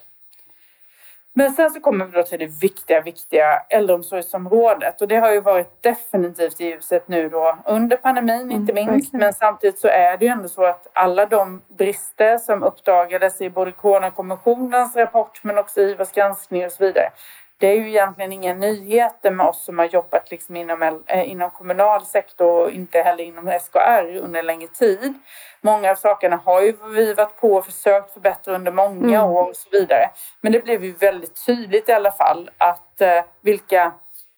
Men 1.37 1.53
sen 1.53 1.71
så 1.71 1.81
kommer 1.81 2.05
vi 2.05 2.13
då 2.13 2.23
till 2.23 2.39
det 2.39 2.47
viktiga, 2.47 3.01
viktiga 3.01 3.63
äldreomsorgsområdet 3.69 5.01
och 5.01 5.09
det 5.09 5.17
har 5.17 5.33
ju 5.33 5.41
varit 5.41 5.83
definitivt 5.83 6.61
i 6.61 6.65
ljuset 6.65 7.09
nu 7.09 7.29
då 7.29 7.59
under 7.67 7.97
pandemin 7.97 8.41
mm, 8.41 8.51
inte 8.51 8.73
minst. 8.73 9.13
Men 9.13 9.33
samtidigt 9.33 9.79
så 9.79 9.89
är 9.89 10.17
det 10.17 10.25
ju 10.25 10.31
ändå 10.31 10.49
så 10.49 10.65
att 10.65 10.87
alla 10.93 11.27
de 11.27 11.63
brister 11.69 12.39
som 12.39 12.63
uppdagades 12.63 13.41
i 13.41 13.51
både 13.51 13.73
Coronakommissionens 13.73 14.97
rapport 14.97 15.41
men 15.43 15.59
också 15.59 15.81
IVAs 15.81 16.13
granskning 16.13 16.67
och 16.67 16.73
så 16.73 16.85
vidare 16.85 17.11
det 17.59 17.67
är 17.67 17.75
ju 17.75 17.89
egentligen 17.89 18.33
inga 18.33 18.55
nyheter 18.55 19.31
med 19.31 19.47
oss 19.47 19.65
som 19.65 19.79
har 19.79 19.87
jobbat 19.87 20.31
liksom 20.31 20.57
inom, 20.57 21.03
eh, 21.07 21.31
inom 21.31 21.51
kommunal 21.51 22.05
sektor 22.05 22.65
och 22.65 22.71
inte 22.71 22.99
heller 22.99 23.25
inom 23.25 23.49
SKR 23.49 24.17
under 24.17 24.43
längre 24.43 24.69
tid. 24.69 25.15
Många 25.61 25.91
av 25.91 25.95
sakerna 25.95 26.37
har 26.37 26.63
ju 26.63 26.77
vi 26.95 27.15
varit 27.15 27.41
på 27.41 27.55
och 27.55 27.67
försökt 27.67 28.13
förbättra 28.13 28.55
under 28.55 28.73
många 28.73 29.19
mm. 29.19 29.31
år 29.31 29.49
och 29.49 29.57
så 29.57 29.69
vidare. 29.73 30.11
Men 30.41 30.53
det 30.53 30.65
blev 30.65 30.85
ju 30.85 30.93
väldigt 30.93 31.47
tydligt 31.47 31.89
i 31.89 31.93
alla 31.93 32.13
fall 32.13 32.51
att 32.59 33.01
eh, 33.01 33.25
vilka 33.41 33.93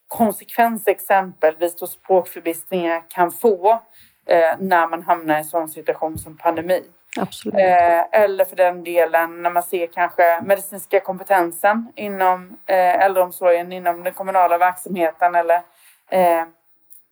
konsekvenser 0.08 0.90
exempelvis 0.90 1.76
då 1.76 1.87
språkförbistringar 1.87 3.02
kan 3.08 3.32
få 3.32 3.73
eh, 4.26 4.54
när 4.58 4.88
man 4.88 5.02
hamnar 5.02 5.35
i 5.35 5.38
en 5.38 5.44
sån 5.44 5.68
situation 5.68 6.18
som 6.18 6.37
pandemi. 6.37 6.85
Absolut. 7.18 7.54
Eh, 7.54 8.23
eller 8.23 8.44
för 8.44 8.56
den 8.56 8.85
delen 8.85 9.42
när 9.42 9.50
man 9.50 9.62
ser 9.62 9.87
kanske 9.87 10.40
medicinska 10.42 11.00
kompetensen 11.00 11.92
inom 11.94 12.58
eh, 12.66 13.04
äldreomsorgen, 13.04 13.73
inom 13.73 14.04
den 14.04 14.14
kommunala 14.14 14.58
verksamheten 14.58 15.35
eller 15.35 15.61
eh, 16.11 16.40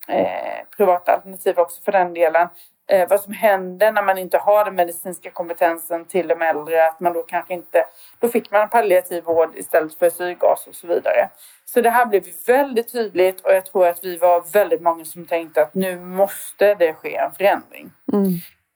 eh 0.09 0.65
privata 0.77 1.13
alternativ 1.13 1.59
också 1.59 1.83
för 1.83 1.93
den 1.93 2.15
delen. 2.15 2.49
Eh, 2.87 3.09
vad 3.09 3.21
som 3.21 3.33
händer 3.33 3.93
när 3.93 4.03
man 4.03 4.19
inte 4.19 4.39
har 4.39 4.65
den 4.65 4.75
medicinska 4.75 5.31
kompetensen 5.31 6.05
till 6.05 6.29
de 6.29 6.43
äldre, 6.43 6.87
att 6.87 7.01
man 7.01 7.13
då 7.13 7.23
kanske 7.23 7.55
inte, 7.55 7.87
då 8.19 8.29
fick 8.29 8.51
man 8.51 8.69
palliativ 8.69 9.25
vård 9.25 9.51
istället 9.55 9.95
för 9.95 10.11
syrgas 10.11 10.67
och 10.67 10.75
så 10.75 10.87
vidare. 10.87 11.29
Så 11.65 11.81
det 11.81 11.91
här 11.91 12.07
blev 12.07 12.23
väldigt 12.47 12.93
tydligt 12.93 13.41
och 13.41 13.55
jag 13.55 13.67
tror 13.67 13.87
att 13.87 14.05
vi 14.05 14.17
var 14.17 14.53
väldigt 14.53 14.81
många 14.81 15.05
som 15.05 15.27
tänkte 15.27 15.63
att 15.63 15.75
nu 15.75 16.01
måste 16.01 16.75
det 16.75 16.95
ske 16.95 17.17
en 17.17 17.33
förändring. 17.33 17.91
Mm. 18.13 18.29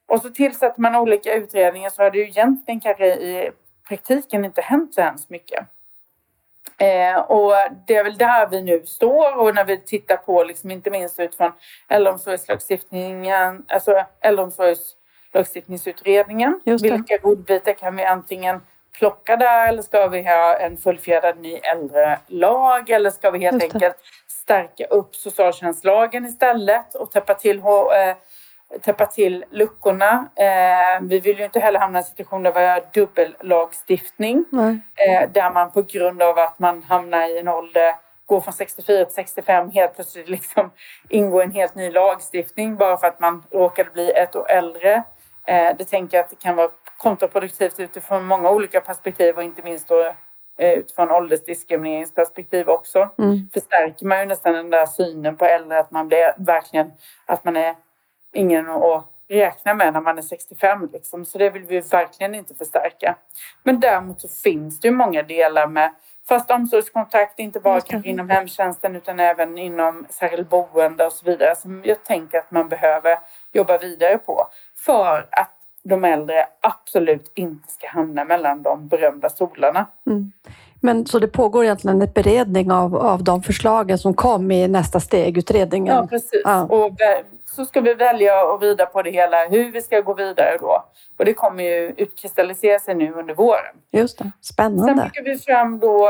Och 0.09 0.23
så 0.23 0.31
tillsätter 0.31 0.81
man 0.81 0.97
olika 0.97 1.35
utredningar 1.35 1.91
så 1.91 2.03
har 2.03 2.11
det 2.11 2.19
ju 2.19 2.25
egentligen 2.25 2.81
kanske 2.81 3.07
i 3.07 3.51
praktiken 3.89 4.45
inte 4.45 4.61
hänt 4.61 4.95
så 4.95 5.01
hemskt 5.01 5.31
mycket. 5.31 5.67
Eh, 6.79 7.21
och 7.21 7.53
det 7.87 7.97
är 7.97 8.05
väl 8.05 8.19
där 8.19 8.47
vi 8.47 8.63
nu 8.63 8.87
står 8.87 9.37
och 9.37 9.55
när 9.55 9.65
vi 9.65 9.77
tittar 9.77 10.17
på, 10.17 10.45
liksom, 10.45 10.71
inte 10.71 10.91
minst 10.91 11.21
utifrån 11.21 11.53
äldreomsorgslagstiftningen, 11.89 13.65
alltså 13.69 14.05
äldreomsorgs 14.21 14.97
lagstiftningsutredningen. 15.33 16.61
Just 16.65 16.85
det. 16.85 16.91
Vilka 16.91 17.17
godbitar 17.17 17.73
kan 17.73 17.97
vi 17.97 18.05
antingen 18.05 18.61
plocka 18.99 19.37
där 19.37 19.69
eller 19.69 19.83
ska 19.83 20.09
vi 20.09 20.23
ha 20.23 20.57
en 20.57 20.77
fullfjädrad 20.77 21.39
ny 21.39 21.55
äldre 21.55 22.19
lag 22.27 22.91
eller 22.91 23.11
ska 23.11 23.31
vi 23.31 23.39
helt 23.39 23.63
enkelt 23.63 23.97
stärka 24.29 24.85
upp 24.85 25.17
socialtjänstlagen 25.17 26.27
istället 26.27 26.95
och 26.95 27.11
täppa 27.11 27.35
till, 27.35 27.59
eh, 27.59 28.17
täppa 28.83 29.07
till 29.07 29.45
luckorna. 29.51 30.29
Eh, 30.37 31.03
vi 31.03 31.21
vill 31.21 31.39
ju 31.39 31.45
inte 31.45 31.61
heller 31.61 31.81
hamna 31.81 31.99
i 31.99 32.03
en 32.03 32.07
situation 32.07 32.43
där 32.43 32.53
vi 32.53 32.67
har 32.67 32.83
dubbellagstiftning 32.95 34.45
eh, 34.97 35.31
där 35.31 35.51
man 35.51 35.71
på 35.71 35.83
grund 35.83 36.23
av 36.23 36.39
att 36.39 36.59
man 36.59 36.83
hamnar 36.83 37.29
i 37.29 37.39
en 37.39 37.49
ålder, 37.49 37.95
går 38.27 38.41
från 38.41 38.55
64 38.55 39.05
till 39.05 39.15
65, 39.15 39.71
helt 39.71 39.95
plötsligt 39.95 40.29
liksom 40.29 40.71
ingår 41.09 41.43
en 41.43 41.53
helt 41.53 41.75
ny 41.75 41.91
lagstiftning 41.91 42.77
bara 42.77 42.97
för 42.97 43.07
att 43.07 43.21
man 43.21 43.43
råkade 43.51 43.91
bli 43.91 44.11
ett 44.11 44.37
år 44.37 44.51
äldre. 44.51 45.03
Eh, 45.47 45.77
det 45.79 45.85
tänker 45.85 46.17
jag 46.17 46.25
att 46.25 46.31
det 46.31 46.39
kan 46.43 46.57
vara 46.57 46.69
kontraproduktivt 46.97 47.81
utifrån 47.81 48.27
många 48.27 48.51
olika 48.51 48.81
perspektiv 48.81 49.37
och 49.37 49.43
inte 49.43 49.63
minst 49.63 49.89
då 49.89 50.13
eh, 50.59 50.73
utifrån 50.73 51.11
åldersdiskrimineringsperspektiv 51.11 52.69
också. 52.69 53.09
Mm. 53.19 53.49
Förstärker 53.53 54.07
man 54.07 54.21
ju 54.21 54.27
nästan 54.27 54.55
den 54.55 54.71
där 54.71 54.87
synen 54.87 55.37
på 55.37 55.45
äldre 55.45 55.79
att 55.79 55.91
man 55.91 56.09
blir 56.09 56.35
verkligen 56.37 56.93
att 57.27 57.45
man 57.45 57.57
är 57.57 57.75
ingen 58.35 58.69
att 58.69 59.05
räkna 59.29 59.75
med 59.75 59.93
när 59.93 60.01
man 60.01 60.19
är 60.19 60.23
65 60.23 60.89
liksom. 60.93 61.25
Så 61.25 61.39
det 61.39 61.51
vill 61.51 61.65
vi 61.65 61.81
verkligen 61.81 62.35
inte 62.35 62.55
förstärka. 62.55 63.17
Men 63.63 63.81
däremot 63.81 64.21
så 64.21 64.29
finns 64.29 64.81
det 64.81 64.89
ju 64.89 64.95
många 64.95 65.23
delar 65.23 65.67
med 65.67 65.95
fast 66.29 66.51
omsorgskontakt, 66.51 67.39
inte 67.39 67.61
bara 67.61 67.81
kanske 67.81 68.11
inom 68.11 68.31
hemtjänsten 68.31 68.97
utan 68.97 69.21
även 69.21 69.59
inom 69.59 70.07
särskilt 70.11 70.49
boende 70.51 71.07
och 71.07 71.13
så 71.13 71.25
vidare 71.25 71.57
som 71.57 71.83
jag 71.85 72.05
tänker 72.05 72.39
att 72.39 72.51
man 72.51 72.69
behöver 72.69 73.19
jobba 73.53 73.79
vidare 73.79 74.19
på 74.19 74.47
för 74.77 75.29
att 75.31 75.55
de 75.83 76.05
äldre 76.05 76.47
absolut 76.61 77.33
inte 77.35 77.73
ska 77.73 77.89
hamna 77.89 78.25
mellan 78.25 78.63
de 78.63 78.89
berömda 78.89 79.29
stolarna. 79.29 79.87
Mm. 80.07 80.33
Men 80.81 81.07
så 81.07 81.19
det 81.19 81.29
pågår 81.29 81.65
egentligen 81.65 82.03
en 82.03 82.13
beredning 82.13 82.73
av, 82.73 82.97
av 82.97 83.25
de 83.25 83.43
förslagen 83.43 83.99
som 83.99 84.15
kom 84.15 84.51
i 84.51 84.69
nästa 84.69 85.01
steg-utredningen? 85.01 85.95
Ja, 85.95 86.07
precis. 86.07 86.43
Ja. 86.45 86.63
Och 86.63 86.91
vä- 86.91 87.23
så 87.59 87.65
ska 87.65 87.81
vi 87.81 87.95
välja 87.95 88.45
och 88.45 88.61
vrida 88.61 88.87
på 88.87 89.03
det 89.03 89.11
hela, 89.11 89.47
hur 89.47 89.73
vi 89.73 89.83
ska 89.83 90.01
gå 90.01 90.15
vidare 90.15 90.57
då. 90.61 90.85
Och 91.19 91.25
det 91.25 91.35
kommer 91.35 91.65
ju 91.65 91.95
utkristallisera 91.97 92.79
sig 92.79 92.95
nu 92.95 93.13
under 93.13 93.35
våren. 93.35 93.77
Just 93.91 94.19
det, 94.19 94.25
Sen 94.25 94.33
spännande. 94.55 95.11
fick 95.15 95.27
vi 95.27 95.39
fram 95.39 95.79
då, 95.79 96.09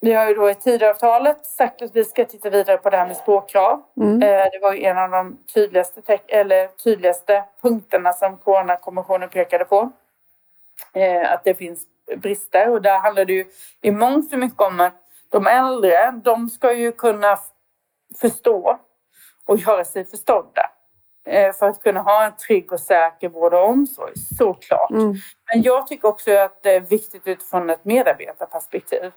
vi 0.00 0.12
har 0.12 0.28
ju 0.28 0.34
då 0.34 0.50
i 0.50 0.54
Tidöavtalet 0.54 1.46
sagt 1.46 1.82
att 1.82 1.96
vi 1.96 2.04
ska 2.04 2.24
titta 2.24 2.50
vidare 2.50 2.76
på 2.78 2.90
det 2.90 2.96
här 2.96 3.06
med 3.06 3.16
språkkrav. 3.16 3.82
Mm. 3.96 4.22
Eh, 4.22 4.28
Det 4.52 4.58
var 4.62 4.72
ju 4.72 4.84
en 4.84 4.98
av 4.98 5.10
de 5.10 5.38
tydligaste, 5.54 6.18
eller 6.28 6.66
tydligaste 6.66 7.44
punkterna 7.62 8.12
som 8.12 8.36
Coronakommissionen 8.36 9.28
pekade 9.28 9.64
på. 9.64 9.90
Eh, 10.94 11.32
Att 11.32 11.44
det 11.44 11.54
finns 11.54 11.82
brister 12.16 12.70
och 12.70 12.82
där 12.82 12.98
handlar 12.98 13.24
det 13.24 13.32
ju 13.32 13.44
i 13.82 13.90
mångt 13.90 14.32
och 14.32 14.38
mycket 14.38 14.60
om 14.60 14.80
att 14.80 14.94
de 15.28 15.46
äldre, 15.46 16.10
de 16.24 16.50
ska 16.50 16.72
ju 16.72 16.92
kunna 16.92 17.38
förstå 18.20 18.78
och 19.46 19.58
göra 19.58 19.84
sig 19.84 20.04
förstådda. 20.04 20.70
Eh, 21.26 21.52
För 21.52 21.68
att 21.68 21.82
kunna 21.82 22.00
ha 22.00 22.24
en 22.24 22.36
trygg 22.36 22.72
och 22.72 22.80
säker 22.80 23.28
vård 23.28 23.54
och 23.54 23.68
omsorg, 23.68 24.12
såklart. 24.38 24.90
Mm. 24.90 25.14
Men 25.52 25.62
jag 25.62 25.86
tycker 25.86 26.08
också 26.08 26.36
att 26.36 26.62
det 26.62 26.74
är 26.74 26.80
viktigt 26.80 27.26
utifrån 27.26 27.70
ett 27.70 27.84
medarbetarperspektiv. 27.84 29.12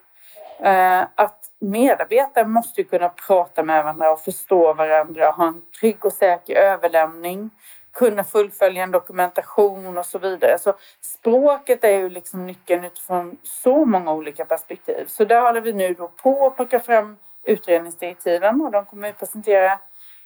Eh, 0.60 1.04
Att 1.16 1.46
medarbetare 1.60 2.46
måste 2.46 2.84
kunna 2.84 3.10
prata 3.10 3.64
med 3.64 3.84
varandra 3.84 4.12
och 4.12 4.22
förstå 4.22 4.74
varandra, 4.74 5.32
ha 5.32 5.48
en 5.48 5.62
trygg 5.80 6.06
och 6.06 6.14
säker 6.14 6.56
överlämning, 6.56 7.50
kunna 7.92 8.24
fullfölja 8.24 8.84
en 8.84 8.92
dokumentation 8.92 9.98
och 9.98 10.06
så 10.06 10.20
vidare. 10.20 10.60
Så 10.60 10.74
språket 11.02 11.84
är 11.84 11.98
ju 11.98 12.10
liksom 12.10 12.46
nyckeln 12.46 12.86
utifrån 12.86 13.38
så 13.44 13.86
många 13.86 14.14
olika 14.14 14.46
perspektiv. 14.46 15.06
Så 15.08 15.26
där 15.26 15.42
håller 15.42 15.62
vi 15.62 15.74
nu 15.74 15.94
då 15.94 16.08
på 16.08 16.48
att 16.48 16.56
plocka 16.56 16.80
fram 16.80 17.18
utredningsdirektiven 17.44 18.62
och 18.62 18.72
de 18.72 18.86
kommer 18.86 19.08
vi 19.08 19.14
presentera 19.14 19.80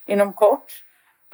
inom 0.06 0.32
kort. 0.32 0.83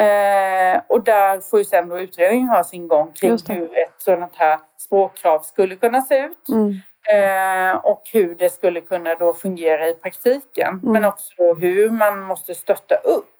Eh, 0.01 0.81
och 0.87 1.05
där 1.05 1.41
får 1.41 1.59
ju 1.59 1.65
sen 1.65 1.89
då 1.89 2.01
utredningen 2.01 2.49
ha 2.49 2.65
sin 2.65 2.89
gång 2.89 3.13
kring 3.13 3.39
hur 3.49 3.79
ett 3.79 3.95
sådant 3.99 4.37
här 4.37 4.59
språkkrav 4.79 5.41
skulle 5.41 5.77
kunna 5.77 6.03
se 6.03 6.19
ut. 6.19 6.49
Mm. 6.49 6.81
Eh, 7.13 7.77
och 7.77 8.03
hur 8.13 8.35
det 8.35 8.51
skulle 8.51 8.81
kunna 8.81 9.15
då 9.15 9.35
fungera 9.35 9.89
i 9.89 9.95
praktiken. 9.95 10.69
Mm. 10.69 10.93
Men 10.93 11.05
också 11.05 11.35
då 11.37 11.55
hur 11.55 11.91
man 11.91 12.21
måste 12.21 12.55
stötta 12.55 12.95
upp 12.95 13.37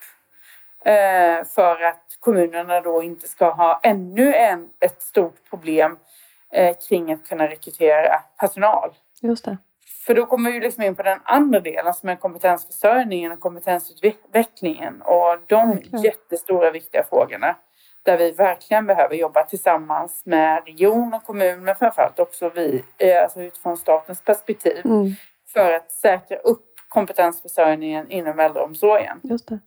eh, 0.85 1.45
för 1.55 1.83
att 1.83 2.05
kommunerna 2.19 2.81
då 2.81 3.03
inte 3.03 3.27
ska 3.27 3.49
ha 3.49 3.79
ännu 3.83 4.33
en, 4.33 4.69
ett 4.79 5.01
stort 5.01 5.49
problem 5.49 5.97
eh, 6.53 6.75
kring 6.89 7.13
att 7.13 7.27
kunna 7.27 7.47
rekrytera 7.47 8.21
personal. 8.39 8.89
Just 9.21 9.45
det. 9.45 9.57
För 10.05 10.13
då 10.15 10.25
kommer 10.25 10.51
vi 10.51 10.59
liksom 10.59 10.83
in 10.83 10.95
på 10.95 11.03
den 11.03 11.19
andra 11.23 11.59
delen 11.59 11.93
som 11.93 12.09
är 12.09 12.15
kompetensförsörjningen 12.15 13.31
och 13.31 13.39
kompetensutvecklingen 13.39 15.01
och 15.01 15.37
de 15.47 15.69
Verkligen. 15.69 16.01
jättestora 16.01 16.71
viktiga 16.71 17.03
frågorna 17.09 17.55
där 18.03 18.17
vi 18.17 18.31
verkligen 18.31 18.85
behöver 18.85 19.15
jobba 19.15 19.43
tillsammans 19.43 20.21
med 20.25 20.63
region 20.65 21.13
och 21.13 21.23
kommun 21.23 21.63
men 21.63 21.75
framförallt 21.75 22.19
också 22.19 22.49
vi, 22.49 22.83
eh, 22.97 23.23
alltså 23.23 23.41
utifrån 23.41 23.77
statens 23.77 24.21
perspektiv 24.21 24.81
Mm. 24.85 25.13
för 25.53 25.73
att 25.73 25.91
säkra 25.91 26.37
upp 26.37 26.65
kompetensförsörjningen 26.87 28.11
inom 28.11 28.39
äldreomsorgen. 28.39 29.19
Just 29.23 29.47
det. 29.49 29.59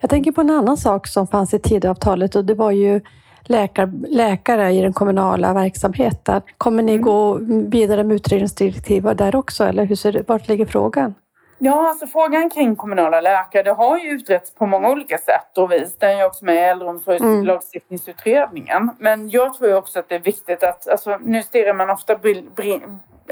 Jag 0.00 0.10
tänker 0.10 0.32
på 0.32 0.40
en 0.40 0.50
annan 0.50 0.76
sak 0.76 1.06
som 1.06 1.26
fanns 1.26 1.54
i 1.54 1.58
Tidöavtalet 1.58 2.34
och 2.34 2.44
det 2.44 2.54
var 2.54 2.70
ju 2.70 3.00
läkar, 3.44 3.90
läkare 4.08 4.70
i 4.72 4.82
den 4.82 4.92
kommunala 4.92 5.54
verksamheten. 5.54 6.42
Kommer 6.58 6.82
ni 6.82 6.92
Mm. 6.92 7.02
gå 7.04 7.38
vidare 7.70 8.04
med 8.04 8.14
utredningsdirektiv 8.14 9.16
där 9.16 9.36
också 9.36 9.64
eller 9.64 9.84
hur 9.84 9.96
ser 9.96 10.24
vart 10.26 10.48
ligger 10.48 10.66
frågan? 10.66 11.14
Ja, 11.58 11.88
alltså 11.88 12.06
frågan 12.06 12.50
kring 12.50 12.76
kommunala 12.76 13.20
läkare, 13.20 13.62
det 13.62 13.72
har 13.72 13.98
ju 13.98 14.08
utretts 14.10 14.54
på 14.54 14.66
många 14.66 14.90
olika 14.90 15.18
sätt 15.18 15.58
och 15.58 15.72
vis. 15.72 15.96
Den 15.98 16.10
är 16.10 16.16
ju 16.18 16.24
också 16.24 16.44
med 16.44 16.54
i 16.54 16.58
äldreomsorgslagstiftningsutredningen. 16.58 18.90
Men 18.98 19.30
jag 19.30 19.54
tror 19.54 19.70
ju 19.70 19.76
också 19.76 19.98
att 19.98 20.08
det 20.08 20.14
är 20.14 20.18
viktigt 20.20 20.62
att, 20.64 20.88
alltså 20.88 21.18
nu 21.24 21.42
stirrar 21.42 21.74
man 21.74 21.90
ofta 21.90 22.16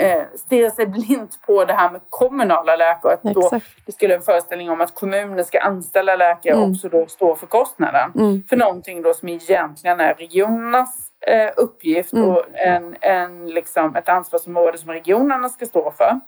eh, 0.01 0.23
stirrar 0.35 0.71
sig 0.71 0.87
blint 0.87 1.39
på 1.47 1.65
det 1.65 1.73
här 1.73 1.91
med 1.91 2.01
kommunala 2.09 2.77
läkare. 2.77 3.13
Att 3.13 3.23
då 3.23 3.51
det 3.87 3.93
skulle 3.93 4.15
en 4.15 4.23
föreställning 4.23 4.71
om 4.71 4.81
att 4.81 4.95
kommunen 4.95 5.45
ska 5.45 5.61
anställa 5.61 6.17
läkare 6.17 6.53
Mm. 6.55 6.65
och 6.65 6.71
också 6.71 6.89
då 6.89 7.07
stå 7.07 7.35
för 7.37 7.47
kostnaden. 7.47 8.13
Mm. 8.15 8.43
För 8.49 8.57
någonting 8.57 9.03
då 9.03 9.15
som 9.15 9.29
egentligen 9.29 10.01
är 10.01 10.15
regionernas 10.15 11.11
eh, 11.27 11.51
uppgift 11.57 12.13
Mm. 12.13 12.29
och 12.29 12.45
en, 12.55 12.97
en, 13.01 13.47
liksom, 13.47 13.97
ett 13.97 14.09
ansvarsområde 14.09 14.79
som 14.79 14.91
regionerna 14.91 15.49
ska 15.49 15.67
stå 15.67 15.91
för. 15.91 16.21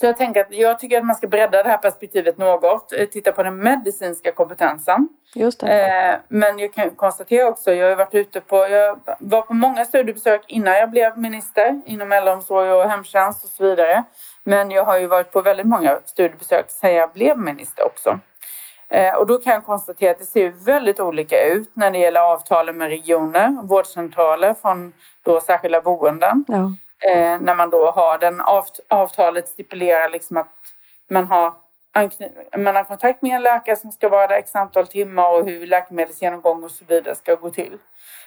Så 0.00 0.06
jag 0.06 0.16
tänker 0.16 0.40
att 0.40 0.52
jag 0.52 0.78
tycker 0.78 0.98
att 0.98 1.04
man 1.04 1.16
ska 1.16 1.26
bredda 1.28 1.62
det 1.62 1.68
här 1.68 1.78
perspektivet 1.78 2.38
något. 2.38 2.92
eh, 2.92 3.06
Titta 3.06 3.32
på 3.32 3.42
den 3.42 3.56
medicinska 3.56 4.32
kompetensen. 4.32 5.08
Just. 5.34 5.62
Eh, 5.62 6.14
men 6.28 6.58
jag 6.58 6.74
kan 6.74 6.90
konstatera 6.90 7.48
också, 7.48 7.72
jag 7.72 7.88
har 7.88 7.96
varit 7.96 8.14
ute 8.14 8.40
på, 8.40 8.56
jag 8.56 9.00
var 9.18 9.42
på 9.42 9.54
många 9.54 9.84
studiebesök 9.84 10.44
innan 10.48 10.74
jag 10.74 10.90
blev 10.90 11.18
minister 11.18 11.80
inom 11.86 12.12
äldreomsorg 12.12 12.72
och 12.72 12.90
hemtjänst 12.90 13.44
och 13.44 13.50
så 13.50 13.64
vidare. 13.64 14.04
Men 14.44 14.70
jag 14.70 14.84
har 14.84 14.98
ju 14.98 15.06
varit 15.06 15.32
på 15.32 15.40
väldigt 15.40 15.66
många 15.66 15.98
studiebesök 16.04 16.70
sedan 16.70 16.94
jag 16.94 17.12
blev 17.12 17.38
minister 17.38 17.86
också. 17.86 18.18
Eh, 18.88 19.14
och 19.14 19.26
då 19.26 19.38
kan 19.38 19.52
jag 19.52 19.64
konstatera 19.64 20.10
att 20.10 20.18
det 20.18 20.24
ser 20.24 20.48
väldigt 20.64 21.00
olika 21.00 21.44
ut 21.44 21.70
när 21.74 21.90
det 21.90 21.98
gäller 21.98 22.20
avtalen 22.20 22.76
med 22.76 22.88
regioner, 22.88 23.62
vårdcentraler 23.62 24.54
från 24.54 24.92
då 25.22 25.40
särskilda 25.40 25.80
boenden. 25.80 26.44
Ja. 26.48 26.72
Eh, 27.00 27.40
när 27.40 27.54
man 27.54 27.70
då 27.70 27.90
har 27.90 28.18
den 28.18 28.40
avt- 28.40 28.80
avtalet 28.88 29.48
stipulerar 29.48 30.08
liksom 30.08 30.36
att 30.36 30.54
man 31.10 31.26
har, 31.26 31.52
man 32.58 32.76
har 32.76 32.84
kontakt 32.84 33.22
med 33.22 33.36
en 33.36 33.42
läkare 33.42 33.76
som 33.76 33.92
ska 33.92 34.08
vara 34.08 34.26
där 34.26 34.36
x 34.36 34.54
antal 34.56 34.86
timmar 34.86 35.30
och 35.32 35.44
hur 35.44 35.66
läkemedelsgenomgång 35.66 36.64
och 36.64 36.70
så 36.70 36.84
vidare 36.84 37.14
ska 37.14 37.34
gå 37.34 37.50
till. 37.50 37.78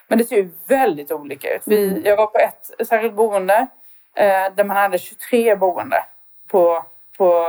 Men 0.08 0.18
det 0.18 0.24
ser 0.26 0.36
ju 0.36 0.52
väldigt 0.68 1.12
olika 1.12 1.56
ut. 1.56 1.62
Vi, 1.66 2.02
jag 2.06 2.18
var 2.18 2.28
på 2.28 2.38
ett 2.38 2.88
särskilt 2.88 3.14
boende 3.14 3.68
eh, 4.16 4.54
där 4.56 4.64
man 4.64 4.78
hade 4.78 4.98
23 4.98 5.56
boende 5.56 6.04
på, 6.48 6.86
på, 7.18 7.48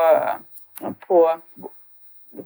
på, 1.07 1.39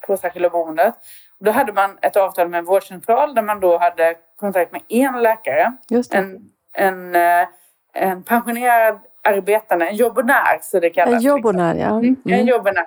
på 0.00 0.16
särskilda 0.16 0.50
boendet. 0.50 0.94
Då 1.38 1.50
hade 1.50 1.72
man 1.72 1.98
ett 2.02 2.16
avtal 2.16 2.48
med 2.48 2.58
en 2.58 2.64
vårdcentral 2.64 3.34
där 3.34 3.42
man 3.42 3.60
då 3.60 3.78
hade 3.78 4.14
kontakt 4.36 4.72
med 4.72 4.82
en 4.88 5.22
läkare 5.22 5.72
en, 6.18 6.50
en, 6.72 7.14
eh, 7.14 7.48
en 7.92 8.22
pensionerad 8.22 8.98
arbetande, 9.24 9.86
en 9.88 9.96
jobbonär 9.96 10.58
så 10.62 10.80
det 10.80 10.90
kallas. 10.90 11.14
En 11.14 11.20
jobbonär, 11.20 11.74
ja. 11.74 12.00
liksom. 12.00 12.32
En 12.32 12.34
Mm. 12.40 12.46
jobbonär. 12.46 12.84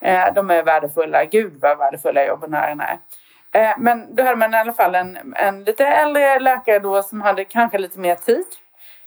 Eh, 0.00 0.32
De 0.34 0.50
är 0.50 0.62
värdefulla. 0.62 1.24
Gud 1.24 1.52
vad 1.60 1.78
värdefulla 1.78 2.24
jobbonärerna 2.26 2.84
är. 2.86 2.98
Eh, 3.52 3.74
Men 3.78 4.14
då 4.14 4.22
hade 4.22 4.36
man 4.36 4.54
i 4.54 4.56
alla 4.56 4.72
fall 4.72 4.94
en, 4.94 5.34
en 5.36 5.64
lite 5.64 5.86
äldre 5.86 6.38
läkare 6.38 6.78
då 6.78 7.02
som 7.02 7.20
hade 7.20 7.44
kanske 7.44 7.78
lite 7.78 7.98
mer 7.98 8.14
tid. 8.14 8.44